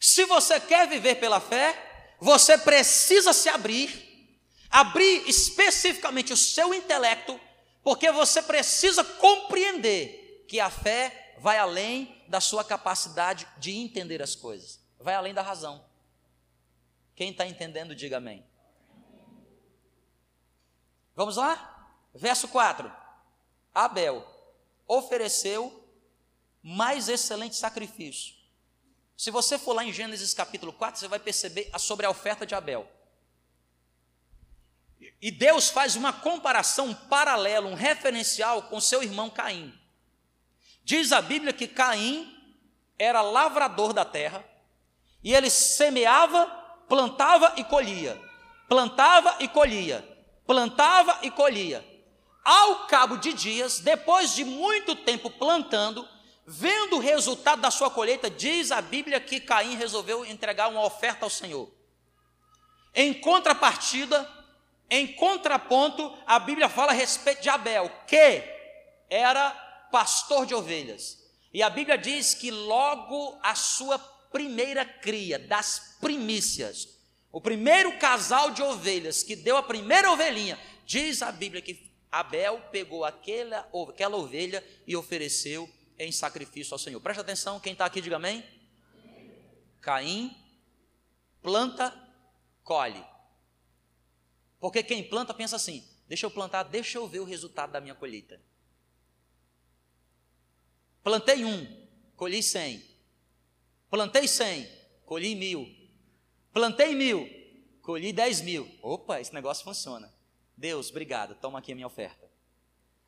Se 0.00 0.24
você 0.24 0.58
quer 0.58 0.88
viver 0.88 1.16
pela 1.16 1.40
fé, 1.40 1.90
você 2.24 2.56
precisa 2.56 3.34
se 3.34 3.50
abrir, 3.50 4.40
abrir 4.70 5.28
especificamente 5.28 6.32
o 6.32 6.36
seu 6.38 6.72
intelecto, 6.72 7.38
porque 7.82 8.10
você 8.10 8.40
precisa 8.40 9.04
compreender 9.04 10.46
que 10.48 10.58
a 10.58 10.70
fé 10.70 11.34
vai 11.38 11.58
além 11.58 12.24
da 12.26 12.40
sua 12.40 12.64
capacidade 12.64 13.46
de 13.58 13.76
entender 13.76 14.22
as 14.22 14.34
coisas, 14.34 14.80
vai 14.98 15.14
além 15.14 15.34
da 15.34 15.42
razão. 15.42 15.84
Quem 17.14 17.30
está 17.30 17.46
entendendo, 17.46 17.94
diga 17.94 18.16
amém. 18.16 18.42
Vamos 21.14 21.36
lá? 21.36 21.94
Verso 22.14 22.48
4: 22.48 22.90
Abel 23.74 24.26
ofereceu 24.88 25.86
mais 26.62 27.10
excelente 27.10 27.54
sacrifício 27.54 28.33
se 29.16 29.30
você 29.30 29.58
for 29.58 29.74
lá 29.74 29.84
em 29.84 29.92
Gênesis 29.92 30.34
capítulo 30.34 30.72
4, 30.72 31.00
você 31.00 31.08
vai 31.08 31.18
perceber 31.18 31.70
sobre 31.78 32.04
a 32.04 32.10
oferta 32.10 32.44
de 32.44 32.54
Abel. 32.54 32.88
E 35.20 35.30
Deus 35.30 35.68
faz 35.68 35.96
uma 35.96 36.12
comparação 36.12 36.88
um 36.88 36.94
paralelo, 36.94 37.68
um 37.68 37.74
referencial 37.74 38.62
com 38.64 38.80
seu 38.80 39.02
irmão 39.02 39.30
Caim. 39.30 39.72
Diz 40.82 41.12
a 41.12 41.22
Bíblia 41.22 41.52
que 41.52 41.66
Caim 41.66 42.30
era 42.98 43.22
lavrador 43.22 43.92
da 43.92 44.04
terra 44.04 44.44
e 45.22 45.34
ele 45.34 45.48
semeava, 45.48 46.46
plantava 46.88 47.54
e 47.56 47.64
colhia, 47.64 48.20
plantava 48.68 49.36
e 49.40 49.48
colhia, 49.48 50.06
plantava 50.46 51.20
e 51.22 51.30
colhia. 51.30 51.84
Ao 52.44 52.86
cabo 52.86 53.16
de 53.16 53.32
dias, 53.32 53.78
depois 53.78 54.34
de 54.34 54.44
muito 54.44 54.94
tempo 54.94 55.30
plantando, 55.30 56.06
Vendo 56.46 56.96
o 56.96 57.00
resultado 57.00 57.62
da 57.62 57.70
sua 57.70 57.90
colheita, 57.90 58.28
diz 58.28 58.70
a 58.70 58.82
Bíblia 58.82 59.18
que 59.18 59.40
Caim 59.40 59.76
resolveu 59.76 60.24
entregar 60.26 60.68
uma 60.68 60.84
oferta 60.84 61.24
ao 61.24 61.30
Senhor. 61.30 61.72
Em 62.94 63.14
contrapartida, 63.14 64.28
em 64.90 65.06
contraponto, 65.14 66.16
a 66.26 66.38
Bíblia 66.38 66.68
fala 66.68 66.92
a 66.92 66.94
respeito 66.94 67.42
de 67.42 67.48
Abel, 67.48 67.90
que 68.06 68.42
era 69.08 69.50
pastor 69.90 70.44
de 70.44 70.54
ovelhas. 70.54 71.18
E 71.52 71.62
a 71.62 71.70
Bíblia 71.70 71.96
diz 71.96 72.34
que 72.34 72.50
logo 72.50 73.38
a 73.42 73.54
sua 73.54 73.98
primeira 73.98 74.84
cria, 74.84 75.38
das 75.38 75.96
primícias, 76.00 76.88
o 77.32 77.40
primeiro 77.40 77.96
casal 77.98 78.50
de 78.50 78.62
ovelhas 78.62 79.22
que 79.22 79.34
deu 79.34 79.56
a 79.56 79.62
primeira 79.62 80.10
ovelhinha, 80.10 80.58
diz 80.84 81.22
a 81.22 81.32
Bíblia 81.32 81.62
que 81.62 81.90
Abel 82.12 82.60
pegou 82.70 83.04
aquela, 83.04 83.68
aquela 83.88 84.16
ovelha 84.16 84.64
e 84.86 84.94
ofereceu 84.94 85.68
em 85.98 86.10
sacrifício 86.12 86.74
ao 86.74 86.78
Senhor. 86.78 87.00
Presta 87.00 87.22
atenção, 87.22 87.60
quem 87.60 87.72
está 87.72 87.84
aqui, 87.84 88.00
diga 88.00 88.16
amém. 88.16 88.44
Caim 89.80 90.44
planta, 91.44 91.94
colhe. 92.64 93.04
Porque 94.58 94.82
quem 94.82 95.06
planta 95.06 95.34
pensa 95.34 95.56
assim: 95.56 95.86
deixa 96.08 96.24
eu 96.24 96.30
plantar, 96.30 96.62
deixa 96.64 96.96
eu 96.96 97.06
ver 97.06 97.20
o 97.20 97.24
resultado 97.24 97.70
da 97.70 97.80
minha 97.80 97.94
colheita. 97.94 98.40
Plantei 101.02 101.44
um, 101.44 101.86
colhi 102.16 102.42
cem. 102.42 102.82
Plantei 103.90 104.26
cem, 104.26 104.66
colhi 105.04 105.36
mil. 105.36 105.68
Plantei 106.50 106.94
mil, 106.94 107.28
colhi 107.82 108.10
dez 108.10 108.40
mil. 108.40 108.66
Opa, 108.80 109.20
esse 109.20 109.34
negócio 109.34 109.62
funciona. 109.62 110.12
Deus, 110.56 110.88
obrigado, 110.88 111.34
toma 111.34 111.58
aqui 111.58 111.72
a 111.72 111.74
minha 111.74 111.86
oferta. 111.86 112.30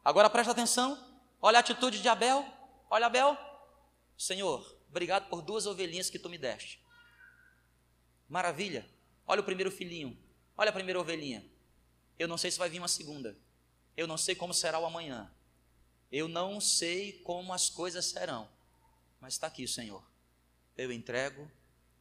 Agora 0.05 0.29
presta 0.29 0.53
atenção, 0.53 0.97
olha 1.41 1.57
a 1.57 1.61
atitude 1.61 2.03
de 2.03 2.09
Abel. 2.09 2.45
Olha, 2.89 3.07
Abel, 3.07 3.37
Senhor, 4.17 4.79
obrigado 4.89 5.29
por 5.29 5.43
duas 5.43 5.67
ovelhinhas 5.67 6.09
que 6.09 6.19
tu 6.19 6.29
me 6.29 6.39
deste. 6.39 6.81
Maravilha. 8.29 8.89
Olha 9.27 9.41
o 9.41 9.45
primeiro 9.45 9.71
filhinho. 9.71 10.19
Olha 10.57 10.71
a 10.71 10.73
primeira 10.73 11.01
ovelhinha. 11.01 11.45
Eu 12.19 12.29
não 12.29 12.39
sei 12.39 12.51
se 12.51 12.59
vai 12.59 12.69
vir 12.69 12.79
uma 12.79 12.89
segunda. 12.89 13.37
Eu 13.97 14.07
não 14.07 14.17
sei 14.17 14.35
como 14.35 14.55
será 14.55 14.79
o 14.79 14.87
amanhã. 14.87 15.31
Eu 16.11 16.29
não 16.29 16.61
sei 16.61 17.21
como 17.21 17.53
as 17.53 17.69
coisas 17.69 18.07
serão. 18.07 18.49
Mas 19.21 19.35
está 19.35 19.47
aqui, 19.47 19.67
Senhor. 19.67 20.03
Eu 20.77 20.93
entrego 20.93 21.51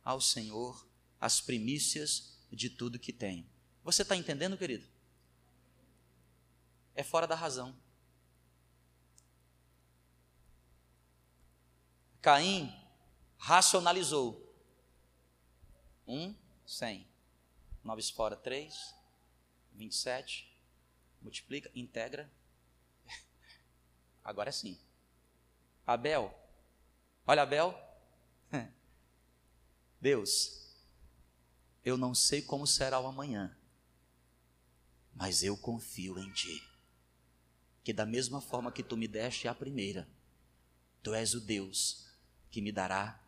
ao 0.03 0.21
Senhor 0.21 0.87
as 1.19 1.41
primícias 1.41 2.37
de 2.51 2.69
tudo 2.69 2.99
que 2.99 3.11
tenho. 3.11 3.45
Você 3.83 4.03
está 4.03 4.15
entendendo, 4.15 4.57
querido? 4.57 4.87
É 6.93 7.03
fora 7.03 7.27
da 7.27 7.35
razão. 7.35 7.75
Caim 12.25 12.73
racionalizou. 13.37 14.51
Um, 16.07 16.33
cem. 16.65 17.07
Nove 17.83 18.01
fora, 18.01 18.35
três. 18.35 18.95
Vinte 19.71 19.91
e 19.91 19.95
sete. 19.95 20.59
Multiplica, 21.21 21.69
integra. 21.75 22.27
Agora 24.23 24.51
sim. 24.51 24.75
Abel. 25.85 26.33
Olha, 27.27 27.43
Abel. 27.43 27.79
Deus, 30.01 30.75
eu 31.83 31.95
não 31.95 32.15
sei 32.15 32.41
como 32.41 32.65
será 32.65 32.99
o 32.99 33.05
amanhã, 33.05 33.55
mas 35.13 35.43
eu 35.43 35.55
confio 35.55 36.17
em 36.17 36.33
Ti. 36.33 36.59
Que 37.83 37.93
da 37.93 38.03
mesma 38.03 38.41
forma 38.41 38.71
que 38.71 38.81
Tu 38.81 38.97
me 38.97 39.07
deste 39.07 39.47
a 39.47 39.53
primeira, 39.53 40.09
Tu 41.03 41.13
és 41.13 41.35
o 41.35 41.39
Deus 41.39 42.04
que 42.55 42.61
me 42.61 42.71
dará 42.71 43.19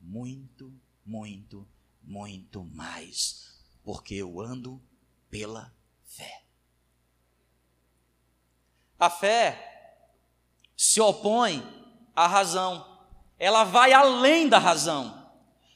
muito, 0.00 0.72
muito, 1.04 1.66
muito 2.04 2.62
mais, 2.66 3.58
porque 3.82 4.14
eu 4.14 4.40
ando 4.40 4.80
pela 5.28 5.74
fé. 6.04 6.44
A 8.96 9.10
fé 9.10 10.06
se 10.76 11.00
opõe 11.00 11.60
à 12.14 12.28
razão, 12.28 13.04
ela 13.40 13.64
vai 13.64 13.92
além 13.92 14.48
da 14.48 14.60
razão. 14.60 15.32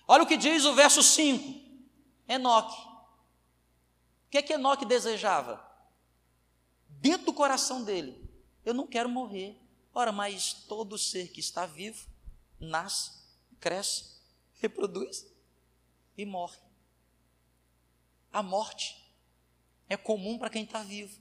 Olha 0.07 0.23
o 0.23 0.27
que 0.27 0.37
diz 0.37 0.65
o 0.65 0.77
verso 0.77 1.03
5. 1.03 1.61
Enoque. 2.29 2.81
O 2.81 4.31
que 4.31 4.39
é 4.39 4.43
que 4.43 4.53
Enoque 4.53 4.85
desejava? 4.85 5.61
Dentro 6.89 7.27
do 7.27 7.33
coração 7.33 7.83
dele, 7.83 8.31
eu 8.65 8.73
não 8.73 8.87
quero 8.87 9.09
morrer. 9.09 9.61
Ora, 9.93 10.13
mas 10.13 10.53
todo 10.53 10.97
ser 10.97 11.33
que 11.33 11.41
está 11.41 11.67
vivo 11.67 12.09
nasce, 12.61 13.13
cresce, 13.59 14.21
reproduz 14.61 15.27
e 16.17 16.25
morre. 16.25 16.59
A 18.33 18.43
morte 18.43 18.97
é 19.89 19.97
comum 19.97 20.39
para 20.39 20.51
quem 20.51 20.65
está 20.65 20.83
vivo. 20.83 21.19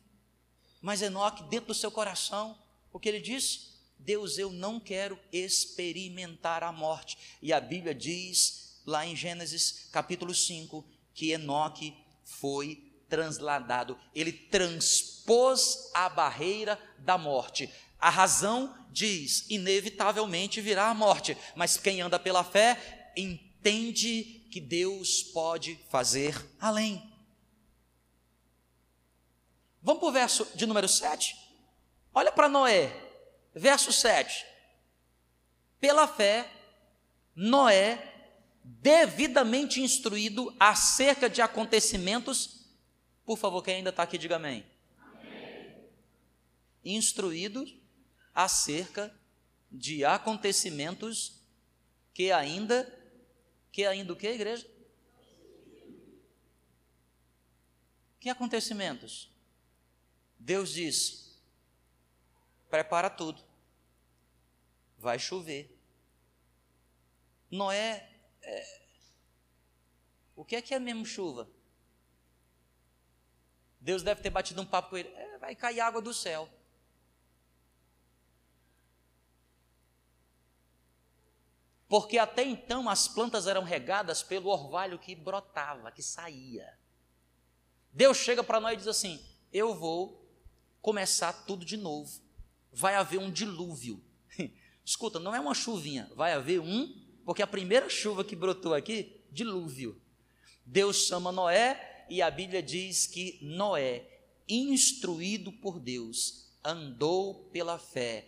Mas 0.82 1.02
Enoque, 1.02 1.44
dentro 1.44 1.68
do 1.68 1.74
seu 1.74 1.92
coração, 1.92 2.58
o 2.92 3.00
que 3.00 3.10
ele 3.10 3.20
disse? 3.20 3.70
Deus, 3.98 4.38
eu 4.38 4.52
não 4.52 4.80
quero 4.80 5.20
experimentar 5.32 6.64
a 6.64 6.72
morte. 6.72 7.18
E 7.42 7.52
a 7.52 7.60
Bíblia 7.60 7.94
diz 7.94 8.82
lá 8.86 9.06
em 9.06 9.16
Gênesis 9.16 9.90
capítulo 9.92 10.34
5, 10.34 10.86
que 11.14 11.32
Enoque 11.32 11.98
foi 12.24 12.90
transladado, 13.10 14.00
ele 14.14 14.32
transpôs 14.32 15.90
a 15.94 16.08
barreira 16.08 16.80
da 17.00 17.18
morte. 17.18 17.70
A 18.00 18.10
razão 18.10 18.74
diz, 18.92 19.46
inevitavelmente 19.50 20.62
virá 20.62 20.88
a 20.90 20.94
morte, 20.94 21.38
mas 21.56 21.78
quem 21.78 22.02
anda 22.02 22.18
pela 22.18 22.44
fé 22.44 23.12
entende 23.16 24.46
que 24.50 24.60
Deus 24.60 25.22
pode 25.24 25.80
fazer 25.90 26.36
além. 26.60 27.10
Vamos 29.82 30.00
para 30.00 30.10
o 30.10 30.12
verso 30.12 30.48
de 30.56 30.66
número 30.66 30.88
7? 30.88 31.36
Olha 32.14 32.32
para 32.32 32.50
Noé, 32.50 32.92
verso 33.54 33.92
7. 33.92 34.46
Pela 35.80 36.08
fé, 36.08 36.50
Noé 37.36 38.06
devidamente 38.64 39.82
instruído 39.82 40.54
acerca 40.60 41.30
de 41.30 41.42
acontecimentos. 41.42 42.66
Por 43.26 43.38
favor, 43.38 43.64
quem 43.64 43.76
ainda 43.76 43.90
está 43.90 44.04
aqui, 44.04 44.18
diga 44.18 44.36
amém. 44.36 44.66
amém. 45.00 45.76
Instruído 46.84 47.66
acerca 48.40 49.14
de 49.70 50.06
acontecimentos 50.06 51.42
que 52.14 52.32
ainda, 52.32 52.88
que 53.70 53.86
ainda 53.86 54.14
o 54.14 54.16
que, 54.16 54.28
igreja? 54.30 54.66
Que 58.18 58.30
acontecimentos? 58.30 59.30
Deus 60.40 60.72
diz: 60.72 61.38
prepara 62.70 63.10
tudo, 63.10 63.44
vai 64.98 65.20
chover. 65.20 65.78
Noé 67.52 68.10
é, 68.42 68.82
o 70.34 70.46
que 70.46 70.56
é 70.56 70.62
que 70.62 70.74
é 70.74 70.80
mesmo 70.80 71.06
chuva? 71.06 71.50
Deus 73.82 74.02
deve 74.02 74.22
ter 74.22 74.30
batido 74.30 74.62
um 74.62 74.66
papo 74.66 74.92
com 74.92 74.98
ele. 74.98 75.10
É, 75.10 75.38
vai 75.40 75.56
cair 75.56 75.82
água 75.82 76.02
do 76.02 76.14
céu. 76.14 76.50
Porque 81.90 82.18
até 82.18 82.44
então 82.44 82.88
as 82.88 83.08
plantas 83.08 83.48
eram 83.48 83.64
regadas 83.64 84.24
pelo 84.24 84.50
orvalho 84.50 84.98
que 84.98 85.16
brotava, 85.16 85.92
que 85.92 86.02
saía. 86.02 86.78
Deus 87.92 88.18
chega 88.18 88.44
para 88.44 88.62
nós 88.62 88.74
e 88.74 88.78
diz 88.78 88.88
assim: 88.88 89.20
Eu 89.52 89.74
vou 89.74 90.26
começar 90.82 91.34
tudo 91.34 91.66
de 91.66 91.76
novo. 91.76 92.22
Vai 92.72 92.96
haver 92.96 93.20
um 93.20 93.32
dilúvio. 93.32 94.02
Escuta, 94.86 95.20
não 95.20 95.36
é 95.36 95.40
uma 95.40 95.56
chuvinha, 95.56 96.10
vai 96.16 96.34
haver 96.34 96.62
um 96.62 97.10
porque 97.30 97.44
a 97.44 97.48
primeira 97.48 97.88
chuva 97.88 98.24
que 98.24 98.36
brotou 98.36 98.74
aqui, 98.74 99.24
dilúvio. 99.32 100.02
Deus 100.66 101.06
chama 101.06 101.32
Noé 101.32 102.08
e 102.10 102.24
a 102.24 102.32
Bíblia 102.32 102.60
diz 102.60 103.06
que 103.06 103.38
Noé, 103.40 104.04
instruído 104.48 105.52
por 105.52 105.80
Deus, 105.80 106.50
andou 106.64 107.48
pela 107.52 107.78
fé. 107.78 108.28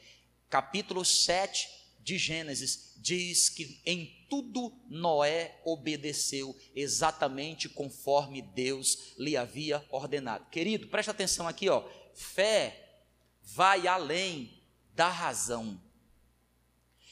Capítulo 0.52 1.04
7 1.04 1.67
de 2.04 2.18
Gênesis 2.18 2.94
diz 2.98 3.50
que 3.50 3.82
em 3.86 4.26
tudo 4.30 4.74
Noé 4.88 5.60
obedeceu 5.66 6.56
exatamente 6.76 7.68
conforme 7.68 8.42
Deus 8.42 9.14
lhe 9.18 9.36
havia 9.36 9.86
ordenado. 9.90 10.50
Querido, 10.50 10.88
preste 10.88 11.10
atenção 11.10 11.48
aqui, 11.48 11.70
ó. 11.70 11.88
Fé 12.14 13.04
vai 13.42 13.88
além 13.88 14.62
da 14.94 15.10
razão. 15.10 15.82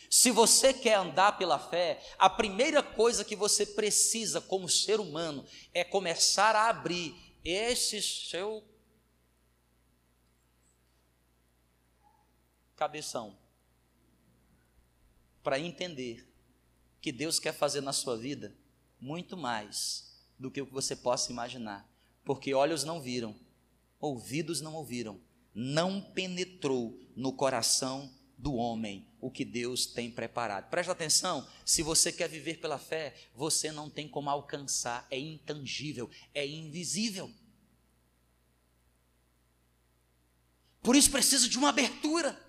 Se 0.10 0.32
você 0.32 0.74
quer 0.74 0.96
andar 0.96 1.38
pela 1.38 1.60
fé, 1.60 2.02
a 2.18 2.30
primeira 2.30 2.82
coisa 2.82 3.24
que 3.24 3.36
você 3.36 3.66
precisa 3.66 4.42
como 4.42 4.68
ser 4.68 5.00
humano 5.00 5.46
é 5.74 5.84
começar 5.84 6.56
a 6.56 6.70
abrir 6.70 7.16
esse 7.44 8.02
seu 8.02 8.64
cabeção 12.76 13.38
para 15.44 15.60
entender 15.60 16.28
que 17.02 17.12
Deus 17.12 17.40
quer 17.40 17.54
fazer 17.54 17.82
na 17.82 17.94
sua 17.94 18.18
vida 18.18 18.56
muito 19.00 19.38
mais 19.38 20.20
do 20.38 20.52
que 20.52 20.62
o 20.62 20.66
que 20.66 20.74
você 20.74 20.96
possa 20.96 21.32
imaginar, 21.32 21.90
porque 22.24 22.54
olhos 22.54 22.84
não 22.84 23.02
viram, 23.02 23.36
ouvidos 24.00 24.62
não 24.62 24.76
ouviram, 24.76 25.20
não 25.54 26.02
penetrou 26.02 27.00
no 27.16 27.34
coração 27.34 28.14
do 28.38 28.54
homem 28.56 29.06
o 29.20 29.30
que 29.30 29.44
Deus 29.44 29.86
tem 29.86 30.10
preparado. 30.10 30.70
Presta 30.70 30.94
atenção, 30.94 31.46
se 31.66 31.84
você 31.84 32.12
quer 32.12 32.30
viver 32.30 32.60
pela 32.60 32.78
fé, 32.78 33.14
você 33.36 33.72
não 33.72 33.90
tem 33.90 34.08
como 34.08 34.30
alcançar, 34.30 35.06
é 35.12 35.20
intangível, 35.20 36.10
é 36.34 36.48
invisível. 36.48 37.30
Por 40.82 40.96
isso 40.96 41.12
precisa 41.12 41.50
de 41.50 41.58
uma 41.58 41.70
abertura. 41.70 42.49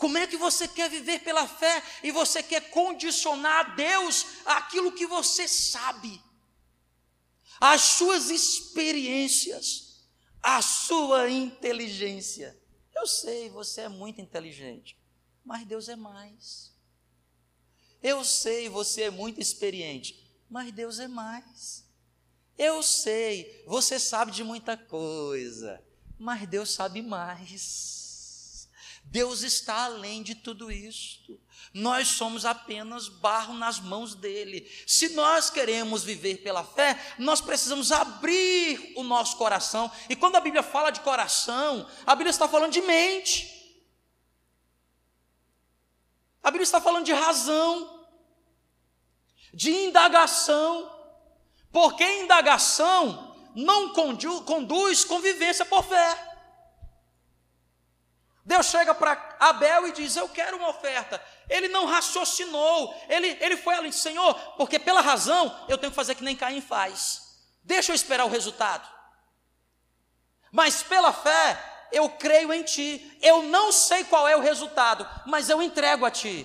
Como 0.00 0.16
é 0.16 0.26
que 0.26 0.38
você 0.38 0.66
quer 0.66 0.88
viver 0.88 1.20
pela 1.20 1.46
fé 1.46 1.82
e 2.02 2.10
você 2.10 2.42
quer 2.42 2.70
condicionar 2.70 3.76
Deus 3.76 4.24
aquilo 4.46 4.92
que 4.92 5.06
você 5.06 5.46
sabe, 5.46 6.18
as 7.60 7.82
suas 7.82 8.30
experiências, 8.30 10.02
a 10.42 10.62
sua 10.62 11.28
inteligência? 11.28 12.58
Eu 12.94 13.06
sei, 13.06 13.50
você 13.50 13.82
é 13.82 13.88
muito 13.90 14.22
inteligente, 14.22 14.98
mas 15.44 15.66
Deus 15.66 15.86
é 15.86 15.96
mais. 15.96 16.74
Eu 18.02 18.24
sei, 18.24 18.70
você 18.70 19.02
é 19.02 19.10
muito 19.10 19.38
experiente, 19.38 20.18
mas 20.48 20.72
Deus 20.72 20.98
é 20.98 21.08
mais. 21.08 21.84
Eu 22.56 22.82
sei, 22.82 23.62
você 23.66 24.00
sabe 24.00 24.32
de 24.32 24.42
muita 24.42 24.78
coisa, 24.78 25.84
mas 26.18 26.48
Deus 26.48 26.70
sabe 26.70 27.02
mais. 27.02 28.09
Deus 29.10 29.42
está 29.42 29.86
além 29.86 30.22
de 30.22 30.36
tudo 30.36 30.70
isto. 30.70 31.38
Nós 31.74 32.06
somos 32.06 32.44
apenas 32.44 33.08
barro 33.08 33.54
nas 33.54 33.80
mãos 33.80 34.14
dele. 34.14 34.70
Se 34.86 35.10
nós 35.10 35.50
queremos 35.50 36.04
viver 36.04 36.38
pela 36.38 36.62
fé, 36.62 36.96
nós 37.18 37.40
precisamos 37.40 37.90
abrir 37.90 38.92
o 38.96 39.02
nosso 39.02 39.36
coração. 39.36 39.90
E 40.08 40.14
quando 40.14 40.36
a 40.36 40.40
Bíblia 40.40 40.62
fala 40.62 40.90
de 40.90 41.00
coração, 41.00 41.88
a 42.06 42.14
Bíblia 42.14 42.30
está 42.30 42.46
falando 42.46 42.72
de 42.72 42.80
mente. 42.82 43.82
A 46.40 46.50
Bíblia 46.52 46.64
está 46.64 46.80
falando 46.80 47.04
de 47.04 47.12
razão, 47.12 48.06
de 49.52 49.72
indagação. 49.72 50.88
Porque 51.72 52.04
indagação 52.04 53.36
não 53.56 53.92
conduz 53.92 55.04
convivência 55.04 55.64
por 55.64 55.82
fé. 55.82 56.29
Deus 58.50 58.66
chega 58.66 58.92
para 58.92 59.36
Abel 59.38 59.86
e 59.86 59.92
diz: 59.92 60.16
Eu 60.16 60.28
quero 60.28 60.56
uma 60.56 60.70
oferta. 60.70 61.22
Ele 61.48 61.68
não 61.68 61.86
raciocinou, 61.86 62.92
ele, 63.08 63.38
ele 63.40 63.56
foi 63.56 63.76
ali, 63.76 63.92
Senhor, 63.92 64.34
porque 64.56 64.76
pela 64.76 65.00
razão 65.00 65.66
eu 65.68 65.78
tenho 65.78 65.92
que 65.92 65.96
fazer 65.96 66.16
que 66.16 66.24
nem 66.24 66.34
Caim 66.34 66.60
faz. 66.60 67.38
Deixa 67.62 67.92
eu 67.92 67.94
esperar 67.94 68.24
o 68.24 68.28
resultado. 68.28 68.88
Mas 70.50 70.82
pela 70.82 71.12
fé, 71.12 71.88
eu 71.92 72.10
creio 72.10 72.52
em 72.52 72.64
Ti. 72.64 73.16
Eu 73.22 73.44
não 73.44 73.70
sei 73.70 74.02
qual 74.02 74.26
é 74.26 74.36
o 74.36 74.40
resultado, 74.40 75.08
mas 75.26 75.48
eu 75.48 75.62
entrego 75.62 76.04
a 76.04 76.10
Ti. 76.10 76.44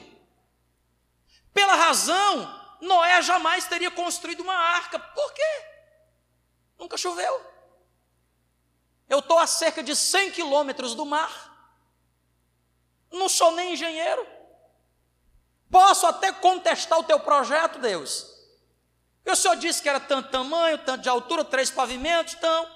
Pela 1.56 1.74
razão, 1.74 2.62
Noé 2.82 3.20
jamais 3.24 3.66
teria 3.66 3.90
construído 3.90 4.42
uma 4.42 4.54
arca. 4.54 5.00
Por 5.00 5.34
quê? 5.34 5.66
Nunca 6.78 6.98
choveu. 6.98 7.42
Eu 9.10 9.20
estou 9.20 9.40
a 9.40 9.48
cerca 9.48 9.82
de 9.82 9.96
100 9.96 10.34
quilômetros 10.34 10.94
do 10.94 11.04
mar. 11.04 11.55
Não 13.16 13.30
sou 13.30 13.52
nem 13.52 13.74
engenheiro. 13.74 14.26
Posso 15.70 16.06
até 16.06 16.32
contestar 16.32 17.00
o 17.00 17.04
teu 17.04 17.20
projeto, 17.20 17.80
Deus. 17.80 18.34
O 19.26 19.36
Senhor 19.36 19.56
disse 19.56 19.82
que 19.82 19.90
era 19.90 20.00
tanto 20.00 20.30
tamanho, 20.30 20.78
tanto 20.78 21.02
de 21.02 21.10
altura, 21.10 21.44
três 21.44 21.72
pavimentos, 21.72 22.36
então. 22.36 22.70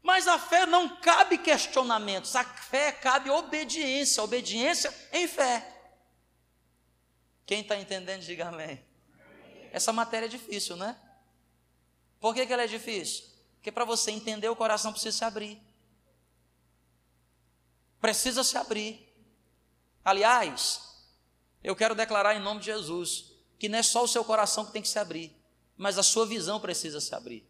Mas 0.00 0.28
a 0.28 0.38
fé 0.38 0.64
não 0.64 0.88
cabe 0.96 1.36
questionamentos, 1.38 2.36
a 2.36 2.44
fé 2.44 2.92
cabe 2.92 3.28
obediência, 3.28 4.22
obediência 4.22 4.94
em 5.12 5.26
fé. 5.26 5.66
Quem 7.44 7.60
está 7.62 7.76
entendendo, 7.76 8.22
diga 8.22 8.48
amém. 8.48 8.84
Essa 9.72 9.92
matéria 9.92 10.26
é 10.26 10.28
difícil, 10.28 10.76
né? 10.76 10.96
Por 12.20 12.34
que, 12.34 12.46
que 12.46 12.52
ela 12.52 12.62
é 12.62 12.68
difícil? 12.68 13.24
Porque 13.56 13.72
para 13.72 13.84
você 13.84 14.12
entender, 14.12 14.48
o 14.48 14.56
coração 14.56 14.92
precisa 14.92 15.16
se 15.18 15.24
abrir. 15.24 15.60
Precisa 18.00 18.44
se 18.44 18.56
abrir. 18.56 19.05
Aliás, 20.06 20.82
eu 21.64 21.74
quero 21.74 21.92
declarar 21.92 22.36
em 22.36 22.40
nome 22.40 22.60
de 22.60 22.66
Jesus 22.66 23.32
que 23.58 23.68
não 23.68 23.80
é 23.80 23.82
só 23.82 24.04
o 24.04 24.06
seu 24.06 24.24
coração 24.24 24.64
que 24.64 24.70
tem 24.70 24.80
que 24.80 24.88
se 24.88 25.00
abrir, 25.00 25.34
mas 25.76 25.98
a 25.98 26.02
sua 26.04 26.24
visão 26.24 26.60
precisa 26.60 27.00
se 27.00 27.12
abrir. 27.12 27.44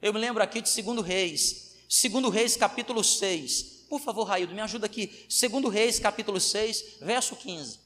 Eu 0.00 0.10
me 0.14 0.18
lembro 0.18 0.42
aqui 0.42 0.62
de 0.62 0.82
2 0.82 1.06
Reis, 1.06 1.76
2 1.86 2.32
Reis 2.32 2.56
capítulo 2.56 3.04
6. 3.04 3.84
Por 3.90 4.00
favor, 4.00 4.24
Raildo, 4.24 4.54
me 4.54 4.62
ajuda 4.62 4.86
aqui. 4.86 5.28
2 5.28 5.70
Reis 5.70 5.98
capítulo 5.98 6.40
6, 6.40 7.00
verso 7.02 7.36
15. 7.36 7.78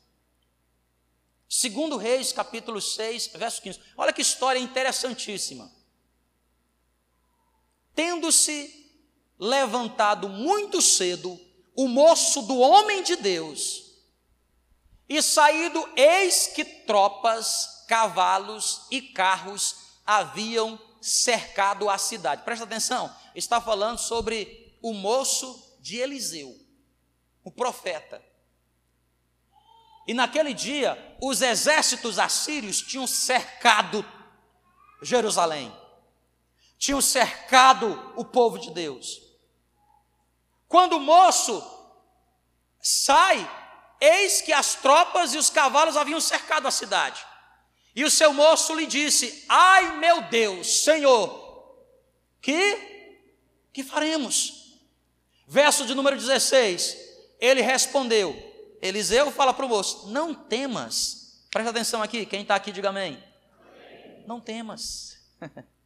2 1.49 2.01
Reis 2.01 2.33
capítulo 2.33 2.81
6, 2.81 3.33
verso 3.35 3.61
15. 3.61 3.81
Olha 3.97 4.13
que 4.13 4.23
história 4.23 4.61
interessantíssima. 4.61 5.69
Tendo-se 7.93 8.89
levantado 9.37 10.29
muito 10.29 10.81
cedo 10.81 11.41
o 11.75 11.89
moço 11.89 12.43
do 12.43 12.57
homem 12.59 13.03
de 13.03 13.17
Deus, 13.17 13.86
e 15.09 15.23
saído, 15.23 15.89
eis 15.97 16.49
que 16.49 16.65
tropas, 16.65 17.85
cavalos 17.87 18.87
e 18.91 19.01
carros 19.01 19.77
haviam 20.05 20.79
cercado 21.01 21.89
a 21.89 21.97
cidade. 21.99 22.43
Presta 22.43 22.65
atenção, 22.65 23.15
está 23.35 23.61
falando 23.61 23.99
sobre 23.99 24.77
o 24.83 24.93
moço 24.93 25.79
de 25.81 25.97
Eliseu, 25.99 26.57
o 27.45 27.51
profeta. 27.51 28.23
E 30.07 30.15
naquele 30.15 30.55
dia, 30.55 31.17
os 31.21 31.43
exércitos 31.43 32.19
assírios 32.19 32.81
tinham 32.81 33.07
cercado 33.07 34.05
Jerusalém, 35.03 35.73
tinham 36.79 37.01
cercado 37.01 38.13
o 38.17 38.25
povo 38.25 38.59
de 38.59 38.71
Deus. 38.71 39.23
Quando 40.69 40.97
o 40.97 41.01
moço 41.01 41.65
sai, 42.81 43.49
eis 44.01 44.41
que 44.41 44.53
as 44.53 44.75
tropas 44.75 45.35
e 45.35 45.39
os 45.39 45.51
cavalos 45.51 45.97
haviam 45.97 46.21
cercado 46.21 46.67
a 46.67 46.71
cidade. 46.71 47.25
E 47.95 48.05
o 48.05 48.11
seu 48.11 48.33
moço 48.33 48.75
lhe 48.75 48.87
disse: 48.87 49.45
Ai 49.49 49.97
meu 49.99 50.23
Deus, 50.23 50.85
Senhor, 50.85 51.77
que 52.41 52.95
que 53.73 53.83
faremos? 53.83 54.81
Verso 55.47 55.87
de 55.87 55.95
número 55.95 56.17
16. 56.17 56.97
Ele 57.41 57.63
respondeu: 57.63 58.35
Eliseu 58.81 59.31
fala 59.31 59.55
para 59.55 59.67
o 59.67 59.69
moço: 59.69 60.09
Não 60.09 60.35
temas. 60.35 61.47
Presta 61.51 61.71
atenção 61.71 62.03
aqui, 62.03 62.27
quem 62.27 62.43
está 62.43 62.55
aqui, 62.55 62.73
diga 62.73 62.91
amém. 62.91 63.23
amém. 63.61 64.25
Não 64.27 64.41
temas. 64.41 65.17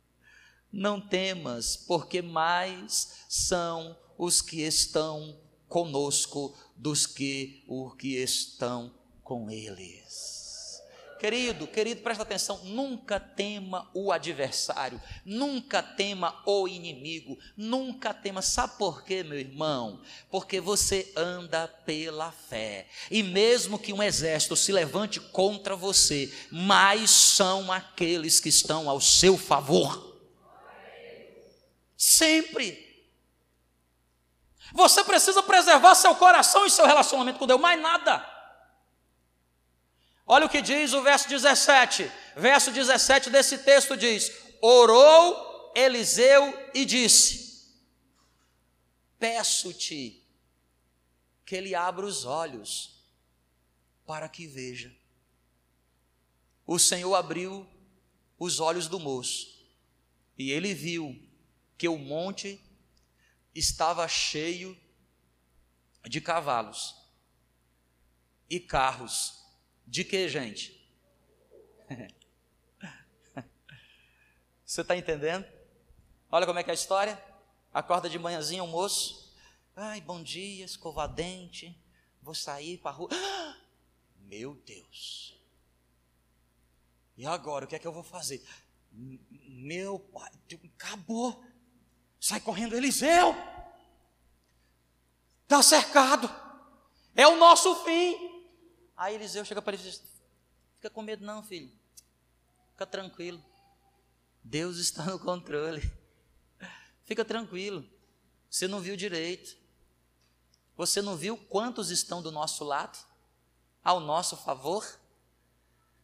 Não 0.73 1.01
temas, 1.01 1.77
porque 1.77 2.23
mais 2.23 3.25
são 3.29 3.97
os 4.17 4.41
que 4.41 4.63
estão 4.63 5.37
conosco 5.69 6.57
dos 6.81 7.07
que 7.07 7.63
os 7.69 7.95
que 7.95 8.17
estão 8.17 8.91
com 9.23 9.51
eles. 9.51 10.81
Querido, 11.21 11.67
querido, 11.67 12.01
presta 12.01 12.23
atenção, 12.23 12.65
nunca 12.65 13.21
tema 13.21 13.91
o 13.93 14.11
adversário, 14.11 14.99
nunca 15.23 15.83
tema 15.83 16.43
o 16.47 16.67
inimigo, 16.67 17.39
nunca 17.55 18.15
tema. 18.15 18.41
Sabe 18.41 18.79
por 18.79 19.05
quê, 19.05 19.23
meu 19.23 19.39
irmão? 19.39 20.01
Porque 20.31 20.63
você 20.63 21.13
anda 21.15 21.69
pela 21.69 22.33
fé. 22.33 22.87
E 23.11 23.23
mesmo 23.23 23.79
que 23.79 23.93
um 23.93 24.03
exército 24.03 24.57
se 24.57 24.73
levante 24.73 25.21
contra 25.21 25.77
você, 25.77 26.33
mais 26.51 27.11
são 27.11 27.71
aqueles 27.71 28.41
que 28.41 28.49
estão 28.49 28.89
ao 28.89 28.99
seu 28.99 29.37
favor. 29.37 30.17
Sempre. 31.99 32.90
Você 34.73 35.03
precisa 35.05 35.43
preservar 35.43 35.95
seu 35.95 36.15
coração 36.15 36.65
e 36.67 36.71
seu 36.71 36.87
relacionamento 36.87 37.39
com 37.39 37.47
Deus, 37.47 37.61
mais 37.61 37.81
nada. 37.81 38.25
Olha 40.27 40.47
o 40.47 40.49
que 40.49 40.63
diz 40.63 40.93
o 40.93 41.03
verso 41.03 41.29
17. 41.29 42.11
Verso 42.37 42.71
17 42.71 43.31
desse 43.31 43.59
texto 43.59 43.97
diz: 43.97 44.31
Orou 44.61 45.73
Eliseu 45.75 46.71
e 46.73 46.85
disse: 46.85 47.69
Peço-te 49.19 50.25
que 51.45 51.57
ele 51.57 51.75
abra 51.75 52.07
os 52.07 52.25
olhos 52.25 53.03
para 54.07 54.29
que 54.29 54.47
veja. 54.47 54.95
O 56.65 56.79
Senhor 56.79 57.15
abriu 57.15 57.67
os 58.39 58.61
olhos 58.61 58.87
do 58.87 59.01
moço 59.01 59.61
e 60.39 60.53
ele 60.53 60.73
viu 60.73 61.21
que 61.77 61.89
o 61.89 61.99
monte 61.99 62.61
estava 63.55 64.07
cheio 64.09 64.79
de 66.05 66.21
cavalos 66.21 66.97
e 68.49 68.59
carros 68.59 69.45
de 69.87 70.05
que, 70.05 70.29
gente? 70.29 70.81
Você 74.65 74.83
está 74.83 74.97
entendendo? 74.97 75.45
Olha 76.31 76.47
como 76.47 76.59
é 76.59 76.63
que 76.63 76.71
é 76.71 76.73
a 76.73 76.75
história. 76.75 77.21
Acorda 77.73 78.09
de 78.09 78.19
manhãzinha 78.19 78.63
o 78.63 78.67
um 78.67 78.71
moço. 78.71 79.35
Ai, 79.75 80.01
bom 80.01 80.23
dia, 80.23 80.65
escovar 80.65 81.09
dente. 81.09 81.77
Vou 82.23 82.35
sair 82.35 82.79
para 82.79 82.93
a 82.93 82.95
rua. 82.95 83.09
meu 84.21 84.55
Deus. 84.55 85.37
E 87.17 87.27
agora, 87.27 87.65
o 87.65 87.69
que 87.69 87.75
é 87.75 87.79
que 87.79 87.87
eu 87.87 87.93
vou 87.93 88.05
fazer? 88.05 88.43
Meu 88.93 89.99
pai, 89.99 90.31
acabou. 90.77 91.45
Sai 92.21 92.39
correndo, 92.41 92.77
Eliseu. 92.77 93.35
Está 95.43 95.63
cercado. 95.63 96.31
É 97.17 97.27
o 97.27 97.37
nosso 97.37 97.75
fim. 97.85 98.45
Aí 98.97 99.15
Eliseu 99.15 99.45
chega 99.45 99.63
para 99.63 99.75
ele 99.75 99.83
e 99.83 99.91
diz: 99.91 100.03
Fica 100.77 100.91
com 100.91 101.03
medo, 101.03 101.25
não, 101.25 101.43
filho. 101.43 101.73
Fica 102.73 102.87
tranquilo. 102.87 103.43
Deus 104.45 104.77
está 104.77 105.05
no 105.05 105.19
controle. 105.19 105.83
Fica 107.05 107.25
tranquilo. 107.25 107.85
Você 108.49 108.69
não 108.69 108.81
viu 108.81 108.97
direito. 108.97 109.57
Você 110.77 111.03
não 111.03 111.17
viu 111.17 111.37
quantos 111.37 111.91
estão 111.91 112.23
do 112.23 112.31
nosso 112.31 112.65
lado, 112.65 112.99
ao 113.85 114.01
nosso 114.01 114.37
favor? 114.37 114.99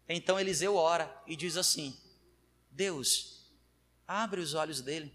Então 0.08 0.38
Eliseu 0.38 0.76
ora 0.76 1.10
e 1.26 1.34
diz 1.34 1.56
assim: 1.56 1.98
Deus, 2.70 3.50
abre 4.06 4.40
os 4.40 4.54
olhos 4.54 4.80
dele. 4.80 5.12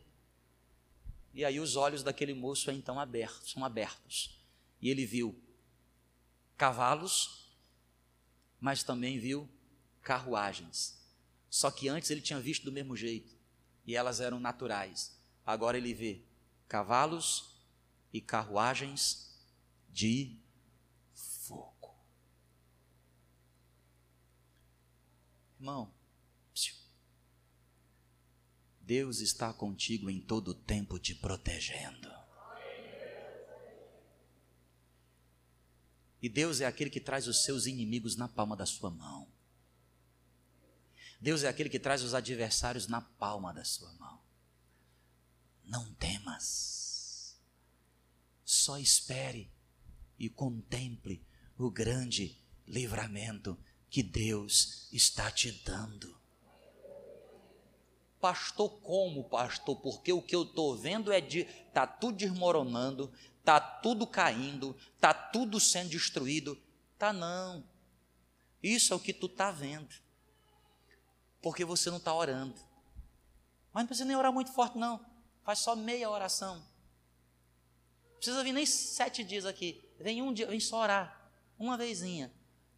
E 1.34 1.46
aí 1.46 1.60
os 1.60 1.76
olhos 1.76 2.04
daquele 2.04 2.34
moço 2.34 2.72
então 2.72 3.00
abertos, 3.00 3.52
são 3.52 3.64
abertos. 3.64 4.40
E 4.82 4.90
ele 4.90 5.06
viu 5.06 5.40
cavalos 6.58 7.42
mas 8.62 8.84
também 8.84 9.18
viu 9.18 9.50
carruagens. 10.04 11.02
Só 11.50 11.72
que 11.72 11.90
antes 11.90 12.12
ele 12.12 12.22
tinha 12.22 12.40
visto 12.40 12.64
do 12.64 12.72
mesmo 12.72 12.96
jeito, 12.96 13.36
e 13.86 13.96
elas 13.96 14.22
eram 14.22 14.40
naturais. 14.40 15.20
Agora 15.44 15.76
ele 15.76 15.94
vê 15.94 16.22
cavalos 16.68 17.56
e 18.14 18.22
carruagens 18.22 19.36
de 19.90 20.38
fogo. 21.14 21.96
Irmão, 25.60 25.92
Deus 28.92 29.22
está 29.22 29.54
contigo 29.54 30.10
em 30.10 30.20
todo 30.20 30.50
o 30.50 30.54
tempo 30.54 31.00
te 31.00 31.16
protegendo. 31.16 32.12
E 36.22 36.28
Deus 36.28 36.60
é 36.60 36.66
aquele 36.66 36.90
que 36.90 37.00
traz 37.00 37.26
os 37.26 37.46
seus 37.46 37.68
inimigos 37.68 38.18
na 38.18 38.28
palma 38.28 38.54
da 38.54 38.66
sua 38.66 38.92
mão. 38.92 39.32
Deus 41.22 41.44
é 41.44 41.48
aquele 41.48 41.70
que 41.70 41.80
traz 41.80 42.04
os 42.04 42.14
adversários 42.14 42.88
na 42.88 43.00
palma 43.00 43.54
da 43.54 43.64
sua 43.64 43.94
mão. 43.94 44.22
Não 45.64 45.94
temas. 45.94 47.40
Só 48.44 48.78
espere 48.78 49.50
e 50.20 50.30
contemple 50.30 51.26
o 51.58 51.72
grande 51.72 52.38
livramento 52.68 53.58
que 53.90 54.04
Deus 54.04 54.90
está 54.92 55.32
te 55.32 55.50
dando. 55.64 56.21
Pastor, 58.22 58.70
como, 58.82 59.24
pastor? 59.24 59.76
Porque 59.82 60.14
o 60.14 60.22
que 60.22 60.36
eu 60.36 60.44
estou 60.44 60.78
vendo 60.78 61.12
é 61.12 61.20
de. 61.20 61.40
Está 61.40 61.88
tudo 61.88 62.18
desmoronando, 62.18 63.12
está 63.40 63.60
tudo 63.60 64.06
caindo, 64.06 64.78
está 64.96 65.14
tudo 65.14 65.60
sendo 65.60 65.90
destruído. 65.90 66.62
Tá 67.00 67.12
não. 67.12 67.68
Isso 68.62 68.94
é 68.94 68.96
o 68.96 69.00
que 69.00 69.12
tu 69.12 69.26
está 69.26 69.50
vendo. 69.50 69.94
Porque 71.42 71.66
você 71.66 71.90
não 71.90 71.98
está 71.98 72.14
orando. 72.14 72.56
Mas 73.74 73.84
não 73.84 73.88
precisa 73.88 74.06
nem 74.06 74.16
orar 74.16 74.32
muito 74.32 74.54
forte, 74.54 74.78
não. 74.78 75.04
Faz 75.44 75.60
só 75.60 75.76
meia 75.76 76.10
oração. 76.10 76.58
Não 76.58 78.16
precisa 78.18 78.44
vir 78.44 78.54
nem 78.54 78.66
sete 78.68 79.24
dias 79.24 79.46
aqui. 79.46 79.84
Vem 80.00 80.22
um 80.22 80.32
dia, 80.32 80.46
vem 80.46 80.60
só 80.60 80.80
orar. 80.82 81.32
Uma 81.58 81.76
vezinha. 81.76 82.32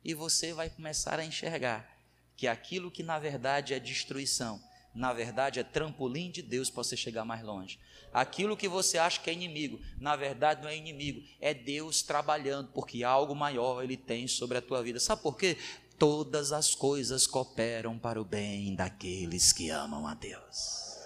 E 0.03 0.13
você 0.13 0.53
vai 0.53 0.69
começar 0.69 1.19
a 1.19 1.25
enxergar 1.25 1.89
que 2.36 2.47
aquilo 2.47 2.91
que 2.91 3.03
na 3.03 3.19
verdade 3.19 3.73
é 3.73 3.79
destruição, 3.79 4.62
na 4.93 5.12
verdade 5.12 5.60
é 5.60 5.63
trampolim 5.63 6.29
de 6.29 6.41
Deus 6.41 6.69
para 6.69 6.84
você 6.84 6.95
chegar 6.95 7.25
mais 7.25 7.43
longe. 7.43 7.79
Aquilo 8.13 8.56
que 8.56 8.67
você 8.67 8.97
acha 8.97 9.19
que 9.19 9.29
é 9.29 9.34
inimigo, 9.34 9.79
na 9.97 10.15
verdade 10.15 10.62
não 10.62 10.69
é 10.69 10.77
inimigo, 10.77 11.21
é 11.41 11.53
Deus 11.53 12.03
trabalhando, 12.03 12.69
porque 12.71 13.03
algo 13.03 13.36
maior 13.36 13.84
ele 13.84 13.97
tem 13.97 14.27
sobre 14.27 14.58
a 14.58 14.62
tua 14.62 14.84
vida. 14.84 14.99
Sabe 14.99 15.21
por 15.21 15.36
quê? 15.36 15.58
Todas 15.97 16.51
as 16.51 16.75
coisas 16.75 17.25
cooperam 17.25 17.97
para 17.97 18.21
o 18.21 18.25
bem 18.25 18.75
daqueles 18.75 19.51
que 19.51 19.69
amam 19.69 20.06
a 20.06 20.13
Deus. 20.13 20.99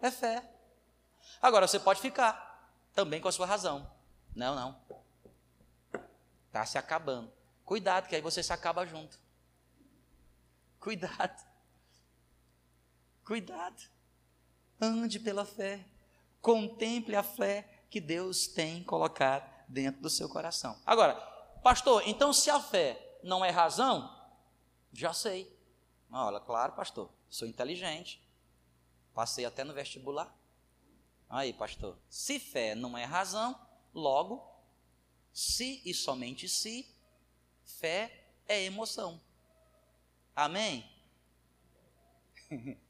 É 0.00 0.10
fé. 0.10 0.48
Agora 1.42 1.66
você 1.66 1.80
pode 1.80 2.00
ficar 2.00 2.70
também 2.94 3.20
com 3.20 3.28
a 3.28 3.32
sua 3.32 3.46
razão. 3.46 3.90
Não, 4.34 4.54
não. 4.54 4.76
Está 6.46 6.64
se 6.64 6.78
acabando. 6.78 7.32
Cuidado, 7.64 8.06
que 8.06 8.14
aí 8.14 8.22
você 8.22 8.42
se 8.42 8.52
acaba 8.52 8.86
junto. 8.86 9.18
Cuidado. 10.78 11.55
Cuidado. 13.26 13.82
Ande 14.80 15.18
pela 15.18 15.44
fé. 15.44 15.84
Contemple 16.40 17.16
a 17.16 17.24
fé 17.24 17.68
que 17.90 18.00
Deus 18.00 18.46
tem 18.46 18.84
colocado 18.84 19.52
dentro 19.66 20.00
do 20.00 20.08
seu 20.08 20.28
coração. 20.28 20.80
Agora, 20.86 21.16
pastor, 21.60 22.06
então 22.06 22.32
se 22.32 22.48
a 22.50 22.60
fé 22.60 23.18
não 23.24 23.44
é 23.44 23.50
razão, 23.50 24.16
já 24.92 25.12
sei. 25.12 25.52
Olha, 26.08 26.38
claro, 26.38 26.74
pastor, 26.74 27.10
sou 27.28 27.48
inteligente. 27.48 28.22
Passei 29.12 29.44
até 29.44 29.64
no 29.64 29.74
vestibular. 29.74 30.32
Aí, 31.28 31.52
pastor, 31.52 31.98
se 32.08 32.38
fé 32.38 32.76
não 32.76 32.96
é 32.96 33.04
razão, 33.04 33.60
logo, 33.92 34.48
se 35.32 35.82
e 35.84 35.92
somente 35.92 36.48
se, 36.48 36.88
fé 37.64 38.30
é 38.46 38.62
emoção. 38.62 39.20
Amém? 40.36 40.88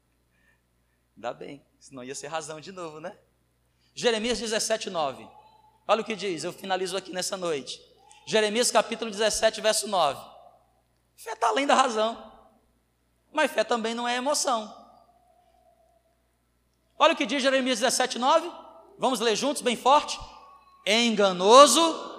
Ainda 1.17 1.33
bem, 1.33 1.65
senão 1.79 2.03
ia 2.03 2.13
ser 2.13 2.27
razão 2.27 2.61
de 2.61 2.71
novo, 2.71 2.99
né? 2.99 3.17
Jeremias 3.95 4.37
17, 4.37 4.91
9. 4.91 5.27
Olha 5.87 6.01
o 6.01 6.05
que 6.05 6.15
diz, 6.15 6.43
eu 6.43 6.53
finalizo 6.53 6.95
aqui 6.95 7.11
nessa 7.11 7.35
noite. 7.35 7.81
Jeremias 8.27 8.69
capítulo 8.69 9.09
17, 9.09 9.59
verso 9.59 9.87
9. 9.87 10.23
Fé 11.15 11.33
está 11.33 11.47
além 11.47 11.65
da 11.65 11.73
razão, 11.73 12.31
mas 13.31 13.51
fé 13.51 13.63
também 13.63 13.95
não 13.95 14.07
é 14.07 14.17
emoção. 14.17 14.71
Olha 16.99 17.13
o 17.13 17.17
que 17.17 17.25
diz 17.25 17.41
Jeremias 17.41 17.79
17, 17.79 18.19
9. 18.19 18.51
Vamos 18.99 19.19
ler 19.19 19.35
juntos, 19.35 19.63
bem 19.63 19.75
forte. 19.75 20.19
Enganoso. 20.85 22.15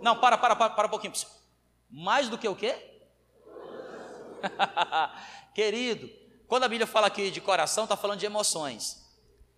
Não, 0.00 0.18
para, 0.18 0.36
para, 0.36 0.56
para, 0.56 0.70
para 0.70 0.86
um 0.88 0.90
pouquinho. 0.90 1.12
Mais 1.88 2.28
do 2.28 2.36
que 2.36 2.48
o 2.48 2.56
quê? 2.56 2.91
Querido, 5.54 6.08
quando 6.48 6.64
a 6.64 6.68
Bíblia 6.68 6.86
fala 6.86 7.06
aqui 7.06 7.30
de 7.30 7.40
coração, 7.40 7.84
está 7.84 7.96
falando 7.96 8.18
de 8.18 8.26
emoções. 8.26 9.02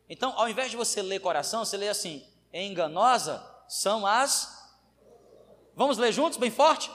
Então, 0.08 0.32
ao 0.36 0.48
invés 0.48 0.70
de 0.70 0.76
você 0.76 1.02
ler 1.02 1.20
coração, 1.20 1.64
você 1.64 1.76
lê 1.76 1.88
assim: 1.88 2.24
enganosa 2.52 3.44
são 3.68 4.06
as. 4.06 4.62
Vamos 5.74 5.98
ler 5.98 6.12
juntos, 6.12 6.38
bem 6.38 6.50
forte? 6.50 6.90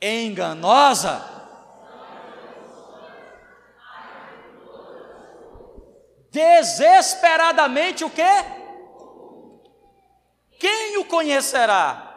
Enganosa. 0.00 1.34
Desesperadamente 6.30 8.04
o 8.04 8.10
quê? 8.10 8.22
Quem 10.58 10.96
o 10.98 11.04
conhecerá? 11.04 12.10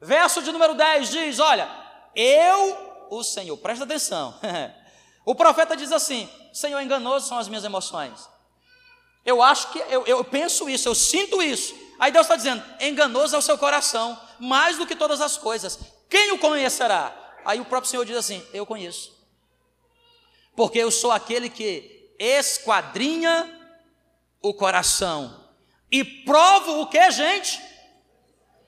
Verso 0.00 0.42
de 0.42 0.52
número 0.52 0.74
10 0.74 1.08
diz: 1.08 1.38
Olha, 1.38 1.68
eu, 2.14 2.83
o 3.10 3.22
Senhor, 3.22 3.56
presta 3.56 3.84
atenção. 3.84 4.34
O 5.26 5.34
profeta 5.34 5.74
diz 5.76 5.90
assim: 5.90 6.28
Senhor, 6.52 6.78
enganoso 6.80 7.28
são 7.28 7.38
as 7.38 7.48
minhas 7.48 7.64
emoções. 7.64 8.28
Eu 9.24 9.42
acho 9.42 9.70
que, 9.72 9.78
eu, 9.78 10.06
eu 10.06 10.22
penso 10.22 10.68
isso, 10.68 10.86
eu 10.86 10.94
sinto 10.94 11.42
isso. 11.42 11.74
Aí 11.98 12.12
Deus 12.12 12.26
está 12.26 12.36
dizendo: 12.36 12.62
enganoso 12.80 13.34
é 13.34 13.38
o 13.38 13.42
seu 13.42 13.56
coração, 13.56 14.20
mais 14.38 14.76
do 14.76 14.86
que 14.86 14.94
todas 14.94 15.20
as 15.20 15.38
coisas. 15.38 15.78
Quem 16.10 16.32
o 16.32 16.38
conhecerá? 16.38 17.14
Aí 17.44 17.60
o 17.60 17.64
próprio 17.64 17.90
Senhor 17.90 18.04
diz 18.04 18.16
assim: 18.16 18.44
Eu 18.52 18.66
conheço. 18.66 19.14
Porque 20.54 20.78
eu 20.78 20.90
sou 20.90 21.10
aquele 21.10 21.48
que 21.48 22.14
esquadrinha 22.18 23.50
o 24.40 24.52
coração 24.52 25.50
e 25.90 26.04
provo 26.04 26.82
o 26.82 26.86
que, 26.86 27.10
gente? 27.10 27.60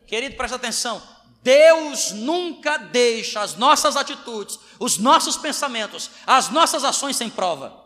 Querido, 0.07 0.37
presta 0.37 0.57
atenção. 0.57 1.03
Deus 1.47 2.11
nunca 2.11 2.77
deixa 2.77 3.41
as 3.41 3.55
nossas 3.55 3.97
atitudes, 3.97 4.59
os 4.81 4.99
nossos 4.99 5.37
pensamentos, 5.37 6.11
as 6.27 6.49
nossas 6.49 6.83
ações 6.83 7.15
sem 7.15 7.31
prova. 7.31 7.85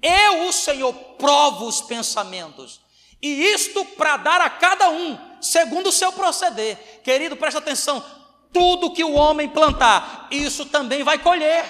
Eu, 0.00 0.46
o 0.46 0.52
Senhor, 0.52 0.92
provo 1.18 1.66
os 1.66 1.80
pensamentos, 1.80 2.80
e 3.20 3.46
isto 3.46 3.84
para 3.84 4.16
dar 4.18 4.40
a 4.40 4.48
cada 4.48 4.90
um, 4.90 5.18
segundo 5.42 5.88
o 5.88 5.92
seu 5.92 6.12
proceder. 6.12 7.00
Querido, 7.02 7.36
presta 7.36 7.58
atenção: 7.58 8.00
tudo 8.52 8.92
que 8.94 9.02
o 9.02 9.14
homem 9.14 9.48
plantar, 9.48 10.28
isso 10.30 10.66
também 10.66 11.02
vai 11.02 11.18
colher. 11.18 11.66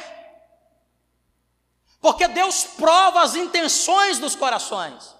Porque 2.02 2.28
Deus 2.28 2.64
prova 2.64 3.22
as 3.22 3.34
intenções 3.34 4.18
dos 4.18 4.36
corações. 4.36 5.15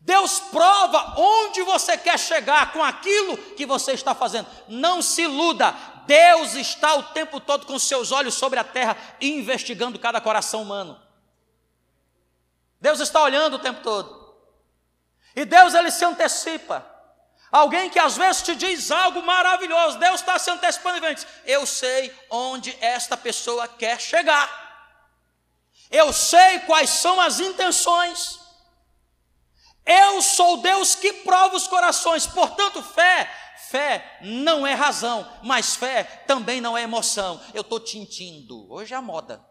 Deus 0.00 0.40
prova 0.40 1.14
onde 1.18 1.62
você 1.62 1.96
quer 1.96 2.18
chegar 2.18 2.72
com 2.72 2.82
aquilo 2.82 3.36
que 3.36 3.66
você 3.66 3.92
está 3.92 4.14
fazendo. 4.14 4.48
Não 4.66 5.02
se 5.02 5.22
iluda. 5.22 5.74
Deus 6.06 6.54
está 6.54 6.94
o 6.94 7.02
tempo 7.02 7.38
todo 7.38 7.66
com 7.66 7.78
seus 7.78 8.10
olhos 8.10 8.34
sobre 8.34 8.58
a 8.58 8.64
terra, 8.64 8.96
investigando 9.20 9.98
cada 9.98 10.20
coração 10.20 10.62
humano. 10.62 11.00
Deus 12.80 12.98
está 12.98 13.22
olhando 13.22 13.54
o 13.54 13.58
tempo 13.58 13.82
todo. 13.82 14.34
E 15.36 15.44
Deus 15.44 15.74
ele 15.74 15.90
se 15.90 16.04
antecipa. 16.04 16.84
Alguém 17.52 17.90
que 17.90 17.98
às 17.98 18.16
vezes 18.16 18.42
te 18.42 18.54
diz 18.54 18.90
algo 18.90 19.22
maravilhoso, 19.22 19.98
Deus 19.98 20.20
está 20.20 20.38
se 20.38 20.50
antecipando 20.50 21.04
e 21.04 21.14
diz: 21.14 21.26
Eu 21.44 21.66
sei 21.66 22.12
onde 22.30 22.76
esta 22.80 23.16
pessoa 23.16 23.68
quer 23.68 24.00
chegar. 24.00 24.48
Eu 25.90 26.12
sei 26.12 26.60
quais 26.60 26.88
são 26.88 27.20
as 27.20 27.38
intenções. 27.38 28.39
Eu 29.90 30.22
sou 30.22 30.62
Deus 30.62 30.94
que 30.94 31.12
prova 31.12 31.56
os 31.56 31.66
corações, 31.66 32.24
portanto, 32.24 32.80
fé, 32.80 33.28
fé 33.68 34.20
não 34.22 34.64
é 34.64 34.72
razão, 34.72 35.28
mas 35.42 35.74
fé 35.74 36.04
também 36.28 36.60
não 36.60 36.78
é 36.78 36.82
emoção. 36.82 37.42
Eu 37.52 37.62
estou 37.62 37.80
tintindo, 37.80 38.70
hoje 38.72 38.94
é 38.94 38.96
a 38.96 39.02
moda, 39.02 39.44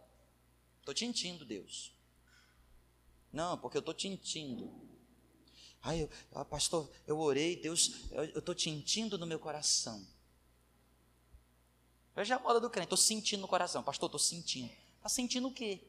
estou 0.79 0.93
tintindo, 0.93 1.43
Deus. 1.43 1.91
Não, 3.33 3.57
porque 3.57 3.75
eu 3.75 3.81
estou 3.81 3.93
tintindo. 3.93 4.71
Ai, 5.81 6.03
eu, 6.03 6.09
ah, 6.33 6.45
pastor, 6.45 6.89
eu 7.05 7.19
orei, 7.19 7.57
Deus, 7.57 8.05
eu 8.09 8.39
estou 8.39 8.55
tintindo 8.55 9.17
no 9.17 9.27
meu 9.27 9.39
coração. 9.39 10.07
Hoje 12.15 12.31
é 12.31 12.35
a 12.35 12.39
moda 12.39 12.61
do 12.61 12.69
crente, 12.69 12.85
estou 12.85 12.97
sentindo 12.97 13.41
no 13.41 13.47
coração, 13.47 13.83
pastor, 13.83 14.07
estou 14.07 14.19
sentindo. 14.19 14.71
Está 14.95 15.09
sentindo 15.09 15.49
o 15.49 15.53
quê? 15.53 15.81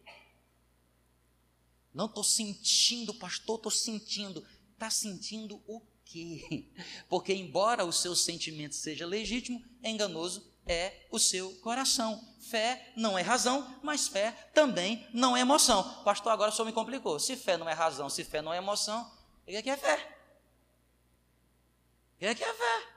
Não 1.93 2.07
estou 2.07 2.25
sentindo, 2.25 3.13
pastor, 3.15 3.57
estou 3.57 3.73
sentindo. 3.73 4.47
Está 4.73 4.91
sentindo 4.91 5.63
o 5.67 5.83
quê? 6.05 6.71
Porque, 7.09 7.33
embora 7.33 7.85
o 7.85 7.93
seu 7.93 8.15
sentimento 8.15 8.75
seja 8.75 9.07
legítimo, 9.07 9.63
enganoso 9.83 10.51
é 10.67 11.07
o 11.11 11.19
seu 11.19 11.53
coração. 11.57 12.23
Fé 12.39 12.93
não 12.97 13.19
é 13.19 13.23
razão, 13.23 13.79
mas 13.83 14.09
fé 14.09 14.33
também 14.55 15.07
não 15.13 15.37
é 15.37 15.41
emoção. 15.41 16.03
Pastor, 16.05 16.33
agora 16.33 16.53
senhor 16.53 16.67
me 16.67 16.73
complicou. 16.73 17.19
Se 17.19 17.37
fé 17.37 17.57
não 17.57 17.69
é 17.69 17.73
razão, 17.73 18.09
se 18.09 18.25
fé 18.25 18.41
não 18.41 18.53
é 18.53 18.59
emoção, 18.59 19.11
o 19.43 19.47
que 19.47 19.57
é, 19.57 19.73
é 19.73 19.77
fé? 19.77 20.17
O 22.15 22.19
que 22.19 22.27
é, 22.27 22.31
é 22.31 22.35
fé? 22.35 22.89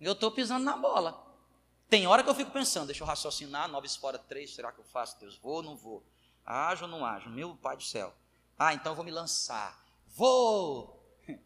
Eu 0.00 0.12
estou 0.12 0.30
pisando 0.30 0.64
na 0.64 0.76
bola. 0.76 1.26
Tem 1.88 2.06
hora 2.06 2.22
que 2.22 2.28
eu 2.28 2.34
fico 2.34 2.50
pensando, 2.50 2.86
deixa 2.86 3.02
eu 3.02 3.06
raciocinar, 3.06 3.68
nove 3.68 3.88
fora 3.88 4.18
três, 4.18 4.54
será 4.54 4.70
que 4.70 4.78
eu 4.78 4.84
faço? 4.84 5.18
Deus, 5.18 5.36
vou 5.36 5.54
ou 5.56 5.62
não 5.62 5.76
vou? 5.76 6.04
Ajo 6.50 6.86
ou 6.86 6.90
não 6.90 7.04
ajo? 7.04 7.28
Meu 7.28 7.54
Pai 7.54 7.76
do 7.76 7.82
céu. 7.82 8.14
Ah, 8.58 8.72
então 8.72 8.92
eu 8.92 8.96
vou 8.96 9.04
me 9.04 9.10
lançar. 9.10 9.84
Vou! 10.06 11.06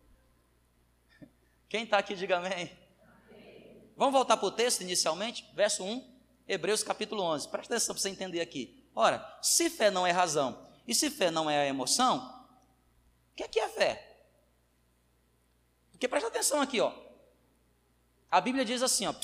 Quem 1.68 1.82
está 1.82 1.98
aqui, 1.98 2.14
diga 2.14 2.36
amém. 2.36 2.70
Vamos 3.96 4.12
voltar 4.12 4.36
para 4.36 4.46
o 4.46 4.52
texto 4.52 4.82
inicialmente, 4.82 5.44
verso 5.54 5.82
1, 5.82 6.22
Hebreus 6.46 6.84
capítulo 6.84 7.20
11. 7.20 7.48
Presta 7.48 7.74
atenção 7.74 7.96
para 7.96 8.00
você 8.02 8.10
entender 8.10 8.40
aqui. 8.40 8.88
Ora, 8.94 9.38
se 9.42 9.68
fé 9.68 9.90
não 9.90 10.06
é 10.06 10.12
razão 10.12 10.68
e 10.86 10.94
se 10.94 11.10
fé 11.10 11.32
não 11.32 11.50
é 11.50 11.66
emoção, 11.66 12.46
o 13.32 13.34
que 13.34 13.42
é, 13.42 13.48
que 13.48 13.58
é 13.58 13.68
fé? 13.68 14.24
Porque 15.90 16.06
presta 16.06 16.28
atenção 16.28 16.60
aqui, 16.60 16.80
ó. 16.80 16.94
A 18.30 18.40
Bíblia 18.40 18.64
diz 18.64 18.82
assim, 18.84 19.06
ó. 19.06 19.14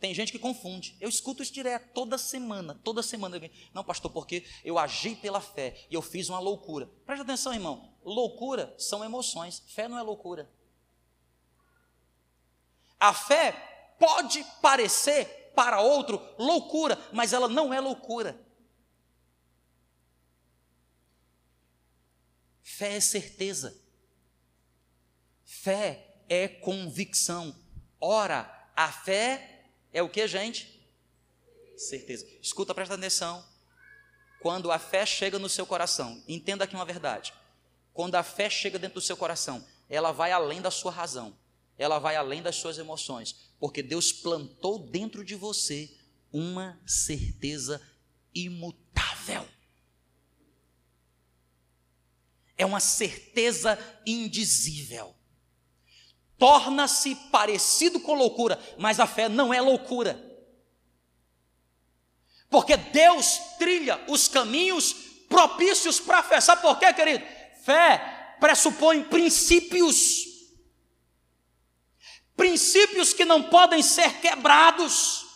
Tem 0.00 0.14
gente 0.14 0.30
que 0.30 0.38
confunde. 0.38 0.96
Eu 1.00 1.08
escuto 1.08 1.42
isso 1.42 1.52
direto, 1.52 1.92
toda 1.92 2.16
semana, 2.16 2.78
toda 2.84 3.02
semana. 3.02 3.40
Não, 3.74 3.82
pastor, 3.82 4.10
porque 4.12 4.44
eu 4.64 4.78
agi 4.78 5.16
pela 5.16 5.40
fé 5.40 5.86
e 5.90 5.94
eu 5.94 6.02
fiz 6.02 6.28
uma 6.28 6.38
loucura. 6.38 6.88
Presta 7.04 7.24
atenção, 7.24 7.52
irmão. 7.52 7.92
Loucura 8.04 8.72
são 8.78 9.04
emoções. 9.04 9.62
Fé 9.66 9.88
não 9.88 9.98
é 9.98 10.02
loucura. 10.02 10.48
A 13.00 13.12
fé 13.12 13.52
pode 13.98 14.44
parecer 14.62 15.52
para 15.54 15.80
outro 15.80 16.20
loucura, 16.38 16.96
mas 17.12 17.32
ela 17.32 17.48
não 17.48 17.74
é 17.74 17.80
loucura. 17.80 18.40
Fé 22.62 22.96
é 22.96 23.00
certeza. 23.00 23.76
Fé 25.44 26.22
é 26.28 26.46
convicção. 26.46 27.52
Ora, 28.00 28.70
a 28.76 28.92
fé 28.92 29.57
é 29.98 30.02
o 30.02 30.08
que, 30.08 30.26
gente? 30.26 30.78
Certeza. 31.76 32.26
Escuta, 32.40 32.74
presta 32.74 32.94
atenção. 32.94 33.44
Quando 34.40 34.70
a 34.70 34.78
fé 34.78 35.04
chega 35.04 35.38
no 35.38 35.48
seu 35.48 35.66
coração, 35.66 36.22
entenda 36.28 36.64
aqui 36.64 36.74
uma 36.74 36.84
verdade. 36.84 37.34
Quando 37.92 38.14
a 38.14 38.22
fé 38.22 38.48
chega 38.48 38.78
dentro 38.78 39.00
do 39.00 39.04
seu 39.04 39.16
coração, 39.16 39.66
ela 39.88 40.12
vai 40.12 40.30
além 40.30 40.60
da 40.62 40.70
sua 40.70 40.92
razão, 40.92 41.36
ela 41.76 41.98
vai 41.98 42.14
além 42.14 42.40
das 42.40 42.56
suas 42.56 42.78
emoções, 42.78 43.34
porque 43.58 43.82
Deus 43.82 44.12
plantou 44.12 44.78
dentro 44.78 45.24
de 45.24 45.34
você 45.34 45.90
uma 46.32 46.80
certeza 46.86 47.82
imutável. 48.32 49.48
É 52.56 52.64
uma 52.64 52.80
certeza 52.80 53.78
indizível. 54.06 55.14
Torna-se 56.38 57.16
parecido 57.32 57.98
com 58.00 58.14
loucura, 58.14 58.58
mas 58.78 59.00
a 59.00 59.06
fé 59.06 59.28
não 59.28 59.52
é 59.52 59.60
loucura. 59.60 60.24
Porque 62.48 62.76
Deus 62.76 63.38
trilha 63.58 64.00
os 64.08 64.28
caminhos 64.28 64.92
propícios 65.28 66.00
para 66.00 66.20
a 66.20 66.22
fé. 66.22 66.40
Sabe 66.40 66.62
por 66.62 66.78
quê, 66.78 66.92
querido? 66.94 67.24
Fé 67.64 68.36
pressupõe 68.40 69.02
princípios. 69.02 70.26
Princípios 72.36 73.12
que 73.12 73.24
não 73.24 73.42
podem 73.42 73.82
ser 73.82 74.20
quebrados. 74.20 75.26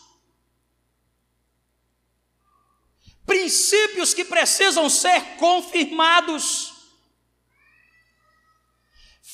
Princípios 3.26 4.14
que 4.14 4.24
precisam 4.24 4.88
ser 4.88 5.36
confirmados. 5.36 6.71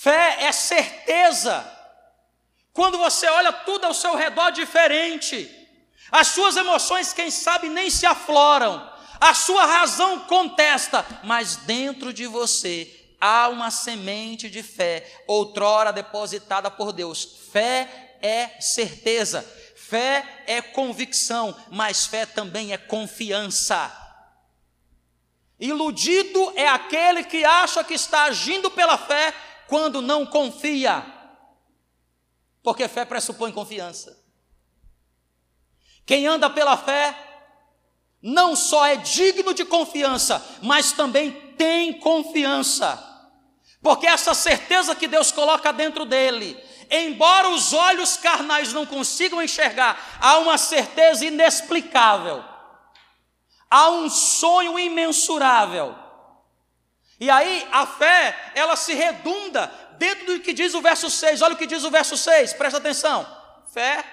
Fé 0.00 0.44
é 0.44 0.52
certeza. 0.52 1.68
Quando 2.72 2.96
você 2.98 3.26
olha 3.26 3.52
tudo 3.52 3.84
ao 3.84 3.92
seu 3.92 4.14
redor 4.14 4.50
diferente, 4.50 5.50
as 6.12 6.28
suas 6.28 6.56
emoções, 6.56 7.12
quem 7.12 7.32
sabe, 7.32 7.68
nem 7.68 7.90
se 7.90 8.06
afloram. 8.06 8.88
A 9.20 9.34
sua 9.34 9.66
razão 9.66 10.20
contesta, 10.20 11.04
mas 11.24 11.56
dentro 11.56 12.12
de 12.12 12.28
você 12.28 12.88
há 13.20 13.48
uma 13.48 13.72
semente 13.72 14.48
de 14.48 14.62
fé, 14.62 15.04
outrora 15.26 15.92
depositada 15.92 16.70
por 16.70 16.92
Deus. 16.92 17.48
Fé 17.50 18.18
é 18.22 18.60
certeza, 18.60 19.42
fé 19.74 20.44
é 20.46 20.62
convicção, 20.62 21.56
mas 21.72 22.06
fé 22.06 22.24
também 22.24 22.72
é 22.72 22.78
confiança. 22.78 23.92
Iludido 25.58 26.52
é 26.54 26.68
aquele 26.68 27.24
que 27.24 27.44
acha 27.44 27.82
que 27.82 27.94
está 27.94 28.26
agindo 28.26 28.70
pela 28.70 28.96
fé 28.96 29.34
quando 29.68 30.02
não 30.02 30.26
confia, 30.26 31.04
porque 32.62 32.88
fé 32.88 33.04
pressupõe 33.04 33.52
confiança. 33.52 34.18
Quem 36.04 36.26
anda 36.26 36.48
pela 36.48 36.76
fé 36.76 37.14
não 38.22 38.56
só 38.56 38.86
é 38.86 38.96
digno 38.96 39.52
de 39.52 39.64
confiança, 39.64 40.44
mas 40.62 40.92
também 40.92 41.30
tem 41.56 41.92
confiança. 42.00 43.04
Porque 43.82 44.06
essa 44.06 44.34
certeza 44.34 44.96
que 44.96 45.06
Deus 45.06 45.30
coloca 45.30 45.72
dentro 45.72 46.04
dele, 46.04 46.58
embora 46.90 47.50
os 47.50 47.72
olhos 47.74 48.16
carnais 48.16 48.72
não 48.72 48.86
consigam 48.86 49.42
enxergar, 49.42 50.18
há 50.18 50.38
uma 50.38 50.56
certeza 50.58 51.26
inexplicável. 51.26 52.42
Há 53.70 53.90
um 53.90 54.08
sonho 54.08 54.78
imensurável. 54.78 56.07
E 57.20 57.28
aí 57.28 57.68
a 57.72 57.86
fé, 57.86 58.52
ela 58.54 58.76
se 58.76 58.94
redunda 58.94 59.66
dentro 59.98 60.26
do 60.26 60.40
que 60.40 60.52
diz 60.52 60.74
o 60.74 60.80
verso 60.80 61.10
6. 61.10 61.42
Olha 61.42 61.54
o 61.54 61.58
que 61.58 61.66
diz 61.66 61.84
o 61.84 61.90
verso 61.90 62.16
6, 62.16 62.52
presta 62.54 62.78
atenção. 62.78 63.26
Fé 63.72 64.04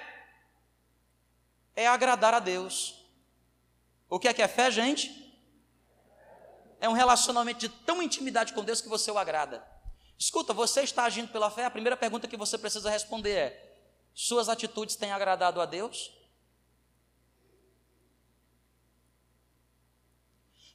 é 1.74 1.86
agradar 1.86 2.34
a 2.34 2.40
Deus. 2.40 2.94
O 4.08 4.18
que 4.18 4.28
é 4.28 4.34
que 4.34 4.42
é 4.42 4.48
fé, 4.48 4.70
gente? 4.70 5.24
É 6.80 6.88
um 6.88 6.92
relacionamento 6.92 7.60
de 7.60 7.68
tão 7.68 8.02
intimidade 8.02 8.52
com 8.52 8.64
Deus 8.64 8.80
que 8.80 8.88
você 8.88 9.10
o 9.10 9.18
agrada. 9.18 9.66
Escuta, 10.18 10.52
você 10.52 10.82
está 10.82 11.04
agindo 11.04 11.28
pela 11.28 11.50
fé? 11.50 11.64
A 11.64 11.70
primeira 11.70 11.96
pergunta 11.96 12.28
que 12.28 12.36
você 12.36 12.56
precisa 12.56 12.90
responder 12.90 13.32
é: 13.32 13.78
suas 14.14 14.48
atitudes 14.48 14.96
têm 14.96 15.12
agradado 15.12 15.60
a 15.60 15.66
Deus? 15.66 16.10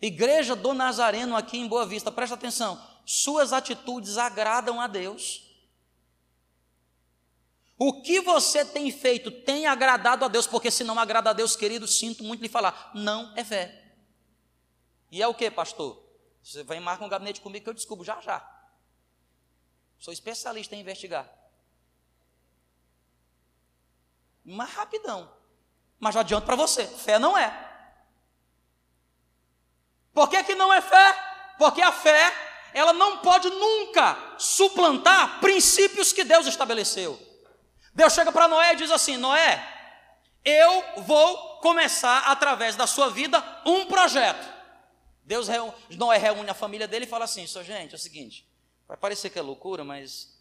Igreja 0.01 0.55
do 0.55 0.73
Nazareno 0.73 1.35
aqui 1.35 1.57
em 1.57 1.67
Boa 1.67 1.85
Vista, 1.85 2.11
presta 2.11 2.35
atenção. 2.35 2.81
Suas 3.05 3.53
atitudes 3.53 4.17
agradam 4.17 4.81
a 4.81 4.87
Deus? 4.87 5.47
O 7.77 8.01
que 8.01 8.19
você 8.21 8.65
tem 8.65 8.91
feito 8.91 9.29
tem 9.29 9.67
agradado 9.67 10.25
a 10.25 10.27
Deus, 10.27 10.47
porque 10.47 10.71
se 10.71 10.83
não 10.83 10.99
agrada 10.99 11.29
a 11.29 11.33
Deus, 11.33 11.55
querido, 11.55 11.87
sinto 11.87 12.23
muito 12.23 12.41
lhe 12.41 12.49
falar, 12.49 12.91
não 12.93 13.31
é 13.35 13.43
fé. 13.43 13.95
E 15.11 15.21
é 15.21 15.27
o 15.27 15.33
que, 15.33 15.49
pastor? 15.51 16.01
Você 16.43 16.63
vai 16.63 16.79
marcar 16.79 17.05
um 17.05 17.09
gabinete 17.09 17.41
comigo 17.41 17.63
que 17.63 17.69
eu 17.69 17.73
descubro 17.73 18.05
já 18.05 18.19
já. 18.21 18.47
Sou 19.99 20.11
especialista 20.11 20.75
em 20.75 20.79
investigar. 20.79 21.29
Mais 24.43 24.71
rapidão. 24.71 25.31
Mas 25.99 26.15
já 26.15 26.21
adianto 26.21 26.45
para 26.45 26.55
você, 26.55 26.87
fé 26.87 27.19
não 27.19 27.37
é. 27.37 27.70
Por 30.13 30.29
que, 30.29 30.43
que 30.43 30.55
não 30.55 30.73
é 30.73 30.81
fé? 30.81 31.15
Porque 31.57 31.81
a 31.81 31.91
fé, 31.91 32.33
ela 32.73 32.93
não 32.93 33.19
pode 33.19 33.49
nunca 33.49 34.35
suplantar 34.37 35.39
princípios 35.39 36.11
que 36.11 36.23
Deus 36.23 36.47
estabeleceu. 36.47 37.19
Deus 37.93 38.13
chega 38.13 38.31
para 38.31 38.47
Noé 38.47 38.73
e 38.73 38.77
diz 38.77 38.91
assim: 38.91 39.17
Noé, 39.17 39.61
eu 40.43 41.03
vou 41.03 41.59
começar 41.59 42.29
através 42.31 42.75
da 42.75 42.87
sua 42.87 43.09
vida 43.09 43.43
um 43.65 43.85
projeto. 43.85 44.51
Deus 45.23 45.47
reúne, 45.47 45.73
Noé 45.91 46.17
reúne 46.17 46.49
a 46.49 46.53
família 46.53 46.87
dele 46.87 47.05
e 47.05 47.09
fala 47.09 47.25
assim: 47.25 47.45
só 47.45 47.61
gente, 47.63 47.93
é 47.93 47.95
o 47.95 47.99
seguinte, 47.99 48.49
vai 48.87 48.97
parecer 48.97 49.29
que 49.29 49.39
é 49.39 49.41
loucura, 49.41 49.83
mas 49.83 50.37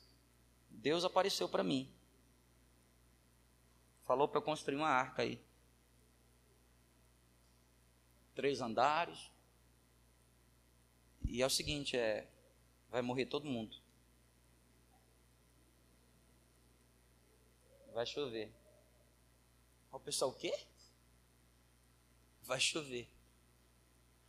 Deus 0.68 1.04
apareceu 1.04 1.48
para 1.48 1.62
mim. 1.62 1.92
Falou 4.04 4.26
para 4.26 4.38
eu 4.38 4.42
construir 4.42 4.76
uma 4.76 4.88
arca 4.88 5.22
aí. 5.22 5.40
Três 8.34 8.60
andares. 8.60 9.30
E 11.30 11.40
é 11.42 11.46
o 11.46 11.50
seguinte, 11.50 11.96
é, 11.96 12.28
vai 12.88 13.00
morrer 13.02 13.24
todo 13.24 13.46
mundo. 13.46 13.76
Vai 17.94 18.04
chover. 18.04 18.52
O 19.92 20.00
pessoal, 20.00 20.32
o 20.32 20.34
quê? 20.34 20.52
Vai 22.42 22.58
chover. 22.58 23.08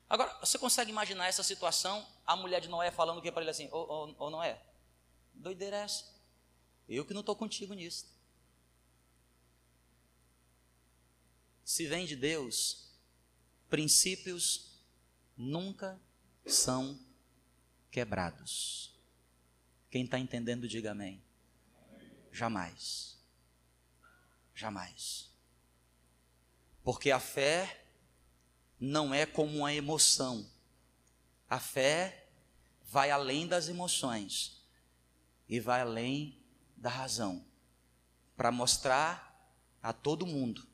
Agora, 0.07 0.31
você 0.41 0.59
consegue 0.59 0.91
imaginar 0.91 1.25
essa 1.25 1.41
situação? 1.41 2.07
A 2.23 2.35
mulher 2.35 2.61
de 2.61 2.67
Noé 2.67 2.91
falando 2.91 3.17
o 3.17 3.21
que 3.21 3.31
para 3.31 3.41
ele 3.41 3.49
assim: 3.49 3.67
Ô 3.71 3.77
oh, 3.77 4.09
oh, 4.09 4.25
oh, 4.25 4.29
Noé, 4.29 4.61
doideira 5.33 5.77
é 5.77 5.81
essa? 5.81 6.05
Eu 6.87 7.03
que 7.03 7.15
não 7.15 7.21
estou 7.21 7.35
contigo 7.35 7.73
nisso. 7.73 8.05
Se 11.65 11.87
vem 11.87 12.05
de 12.05 12.15
Deus, 12.15 12.91
princípios 13.69 14.79
nunca 15.35 15.99
são 16.45 16.99
quebrados. 17.89 18.93
Quem 19.89 20.05
está 20.05 20.17
entendendo, 20.17 20.67
diga 20.67 20.91
amém. 20.91 21.21
Jamais. 22.31 23.17
Jamais. 24.55 25.29
Porque 26.83 27.11
a 27.11 27.19
fé 27.19 27.85
não 28.79 29.13
é 29.13 29.25
como 29.25 29.57
uma 29.57 29.73
emoção. 29.73 30.49
A 31.49 31.59
fé 31.59 32.27
vai 32.83 33.11
além 33.11 33.47
das 33.47 33.67
emoções 33.67 34.61
e 35.47 35.59
vai 35.59 35.81
além 35.81 36.41
da 36.77 36.89
razão 36.89 37.45
para 38.35 38.51
mostrar 38.51 39.31
a 39.83 39.93
todo 39.93 40.25
mundo 40.25 40.67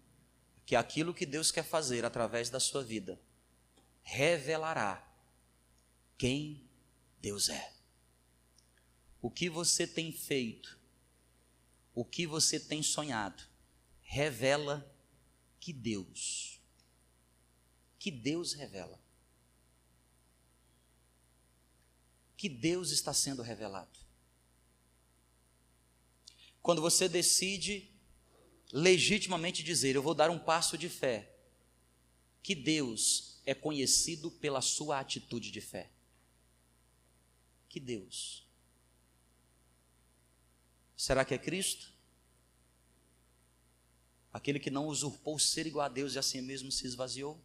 que 0.66 0.76
aquilo 0.76 1.14
que 1.14 1.26
Deus 1.26 1.52
quer 1.52 1.64
fazer 1.64 2.06
através 2.06 2.50
da 2.50 2.60
sua 2.60 2.84
vida 2.84 3.20
revelará 4.04 5.07
quem 6.18 6.68
Deus 7.22 7.50
é. 7.50 7.74
O 9.22 9.30
que 9.30 9.50
você 9.50 9.86
tem 9.86 10.12
feito, 10.12 10.80
o 11.94 12.06
que 12.06 12.26
você 12.26 12.60
tem 12.60 12.82
sonhado, 12.82 13.44
revela 14.02 14.90
que 15.60 15.74
Deus, 15.74 16.60
que 18.00 18.10
Deus 18.10 18.54
revela, 18.54 19.00
que 22.38 22.48
Deus 22.48 22.92
está 22.92 23.14
sendo 23.14 23.42
revelado. 23.42 24.00
Quando 26.62 26.82
você 26.82 27.10
decide 27.10 27.92
legitimamente 28.72 29.64
dizer: 29.64 29.96
Eu 29.96 30.04
vou 30.04 30.14
dar 30.14 30.30
um 30.30 30.40
passo 30.40 30.78
de 30.78 30.90
fé, 30.90 31.36
que 32.44 32.54
Deus 32.54 33.42
é 33.46 33.54
conhecido 33.54 34.30
pela 34.30 34.62
sua 34.62 35.00
atitude 35.00 35.52
de 35.52 35.62
fé. 35.62 35.90
Que 37.78 37.82
Deus. 37.82 38.44
Será 40.96 41.24
que 41.24 41.36
é 41.36 41.38
Cristo? 41.38 41.94
Aquele 44.34 44.60
que 44.60 44.72
não 44.72 44.88
usurpou 44.88 45.38
ser 45.38 45.68
igual 45.68 45.86
a 45.86 45.88
Deus 45.88 46.16
e 46.16 46.18
assim 46.18 46.42
mesmo 46.42 46.72
se 46.72 46.88
esvaziou? 46.88 47.40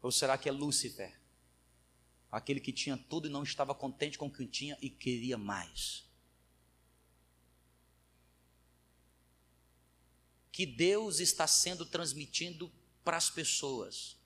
Ou 0.00 0.12
será 0.12 0.38
que 0.38 0.48
é 0.48 0.52
Lúcifer? 0.52 1.18
Aquele 2.30 2.60
que 2.60 2.72
tinha 2.72 2.96
tudo 2.96 3.26
e 3.26 3.32
não 3.32 3.42
estava 3.42 3.74
contente 3.74 4.16
com 4.16 4.26
o 4.26 4.32
que 4.32 4.46
tinha 4.46 4.78
e 4.80 4.88
queria 4.88 5.36
mais. 5.36 6.08
Que 10.52 10.64
Deus 10.64 11.18
está 11.18 11.48
sendo 11.48 11.84
transmitindo 11.84 12.72
para 13.02 13.16
as 13.16 13.28
pessoas 13.28 14.16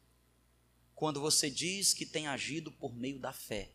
quando 0.98 1.20
você 1.20 1.48
diz 1.48 1.94
que 1.94 2.04
tem 2.04 2.26
agido 2.26 2.70
por 2.70 2.94
meio 2.94 3.18
da 3.18 3.32
fé. 3.32 3.70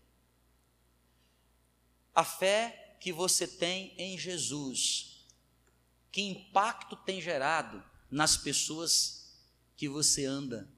A 2.14 2.24
fé 2.24 2.98
que 3.00 3.12
você 3.12 3.48
tem 3.48 3.96
em 3.98 4.18
Jesus, 4.18 5.26
que 6.12 6.22
impacto 6.22 6.96
tem 6.96 7.20
gerado 7.20 7.84
nas 8.12 8.38
pessoas 8.38 9.34
que 9.76 9.90
você 9.90 10.26
anda 10.26 10.72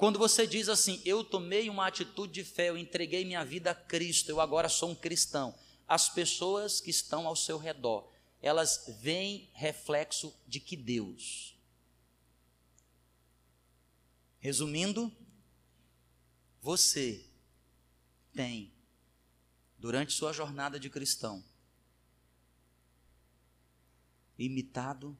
quando 0.00 0.18
você 0.18 0.46
diz 0.46 0.70
assim, 0.70 0.98
eu 1.04 1.22
tomei 1.22 1.68
uma 1.68 1.86
atitude 1.86 2.32
de 2.32 2.42
fé, 2.42 2.70
eu 2.70 2.78
entreguei 2.78 3.22
minha 3.22 3.44
vida 3.44 3.72
a 3.72 3.74
Cristo, 3.74 4.30
eu 4.30 4.40
agora 4.40 4.66
sou 4.66 4.88
um 4.88 4.94
cristão, 4.94 5.54
as 5.86 6.08
pessoas 6.08 6.80
que 6.80 6.88
estão 6.88 7.26
ao 7.26 7.36
seu 7.36 7.58
redor, 7.58 8.10
elas 8.40 8.86
veem 9.02 9.50
reflexo 9.52 10.34
de 10.48 10.58
que 10.58 10.74
Deus. 10.74 11.54
Resumindo, 14.40 15.14
você 16.60 17.24
tem, 18.32 18.72
durante 19.78 20.12
sua 20.12 20.32
jornada 20.32 20.80
de 20.80 20.90
cristão, 20.90 21.44
imitado 24.38 25.16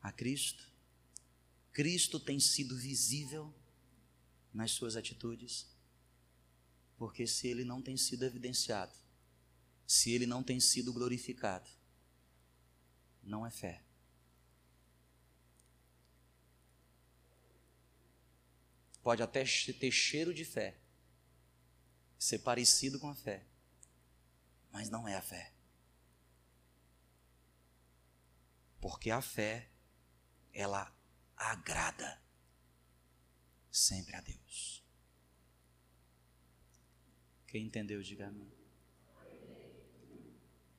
a 0.00 0.12
Cristo, 0.12 0.72
Cristo 1.72 2.20
tem 2.20 2.38
sido 2.38 2.76
visível 2.76 3.52
nas 4.52 4.70
suas 4.70 4.94
atitudes. 4.94 5.66
Porque 6.96 7.26
se 7.26 7.48
ele 7.48 7.64
não 7.64 7.82
tem 7.82 7.96
sido 7.96 8.24
evidenciado, 8.24 8.94
se 9.84 10.12
ele 10.12 10.24
não 10.24 10.42
tem 10.42 10.60
sido 10.60 10.92
glorificado, 10.92 11.68
não 13.20 13.44
é 13.44 13.50
fé. 13.50 13.83
Pode 19.04 19.22
até 19.22 19.44
ter 19.44 19.92
cheiro 19.92 20.32
de 20.32 20.46
fé, 20.46 20.78
ser 22.18 22.38
parecido 22.38 22.98
com 22.98 23.10
a 23.10 23.14
fé, 23.14 23.44
mas 24.72 24.88
não 24.88 25.06
é 25.06 25.14
a 25.14 25.20
fé. 25.20 25.52
Porque 28.80 29.10
a 29.10 29.20
fé, 29.20 29.68
ela 30.54 30.90
agrada 31.36 32.18
sempre 33.70 34.16
a 34.16 34.22
Deus. 34.22 34.82
Quem 37.46 37.66
entendeu, 37.66 38.02
diga 38.02 38.28
amém. 38.28 38.63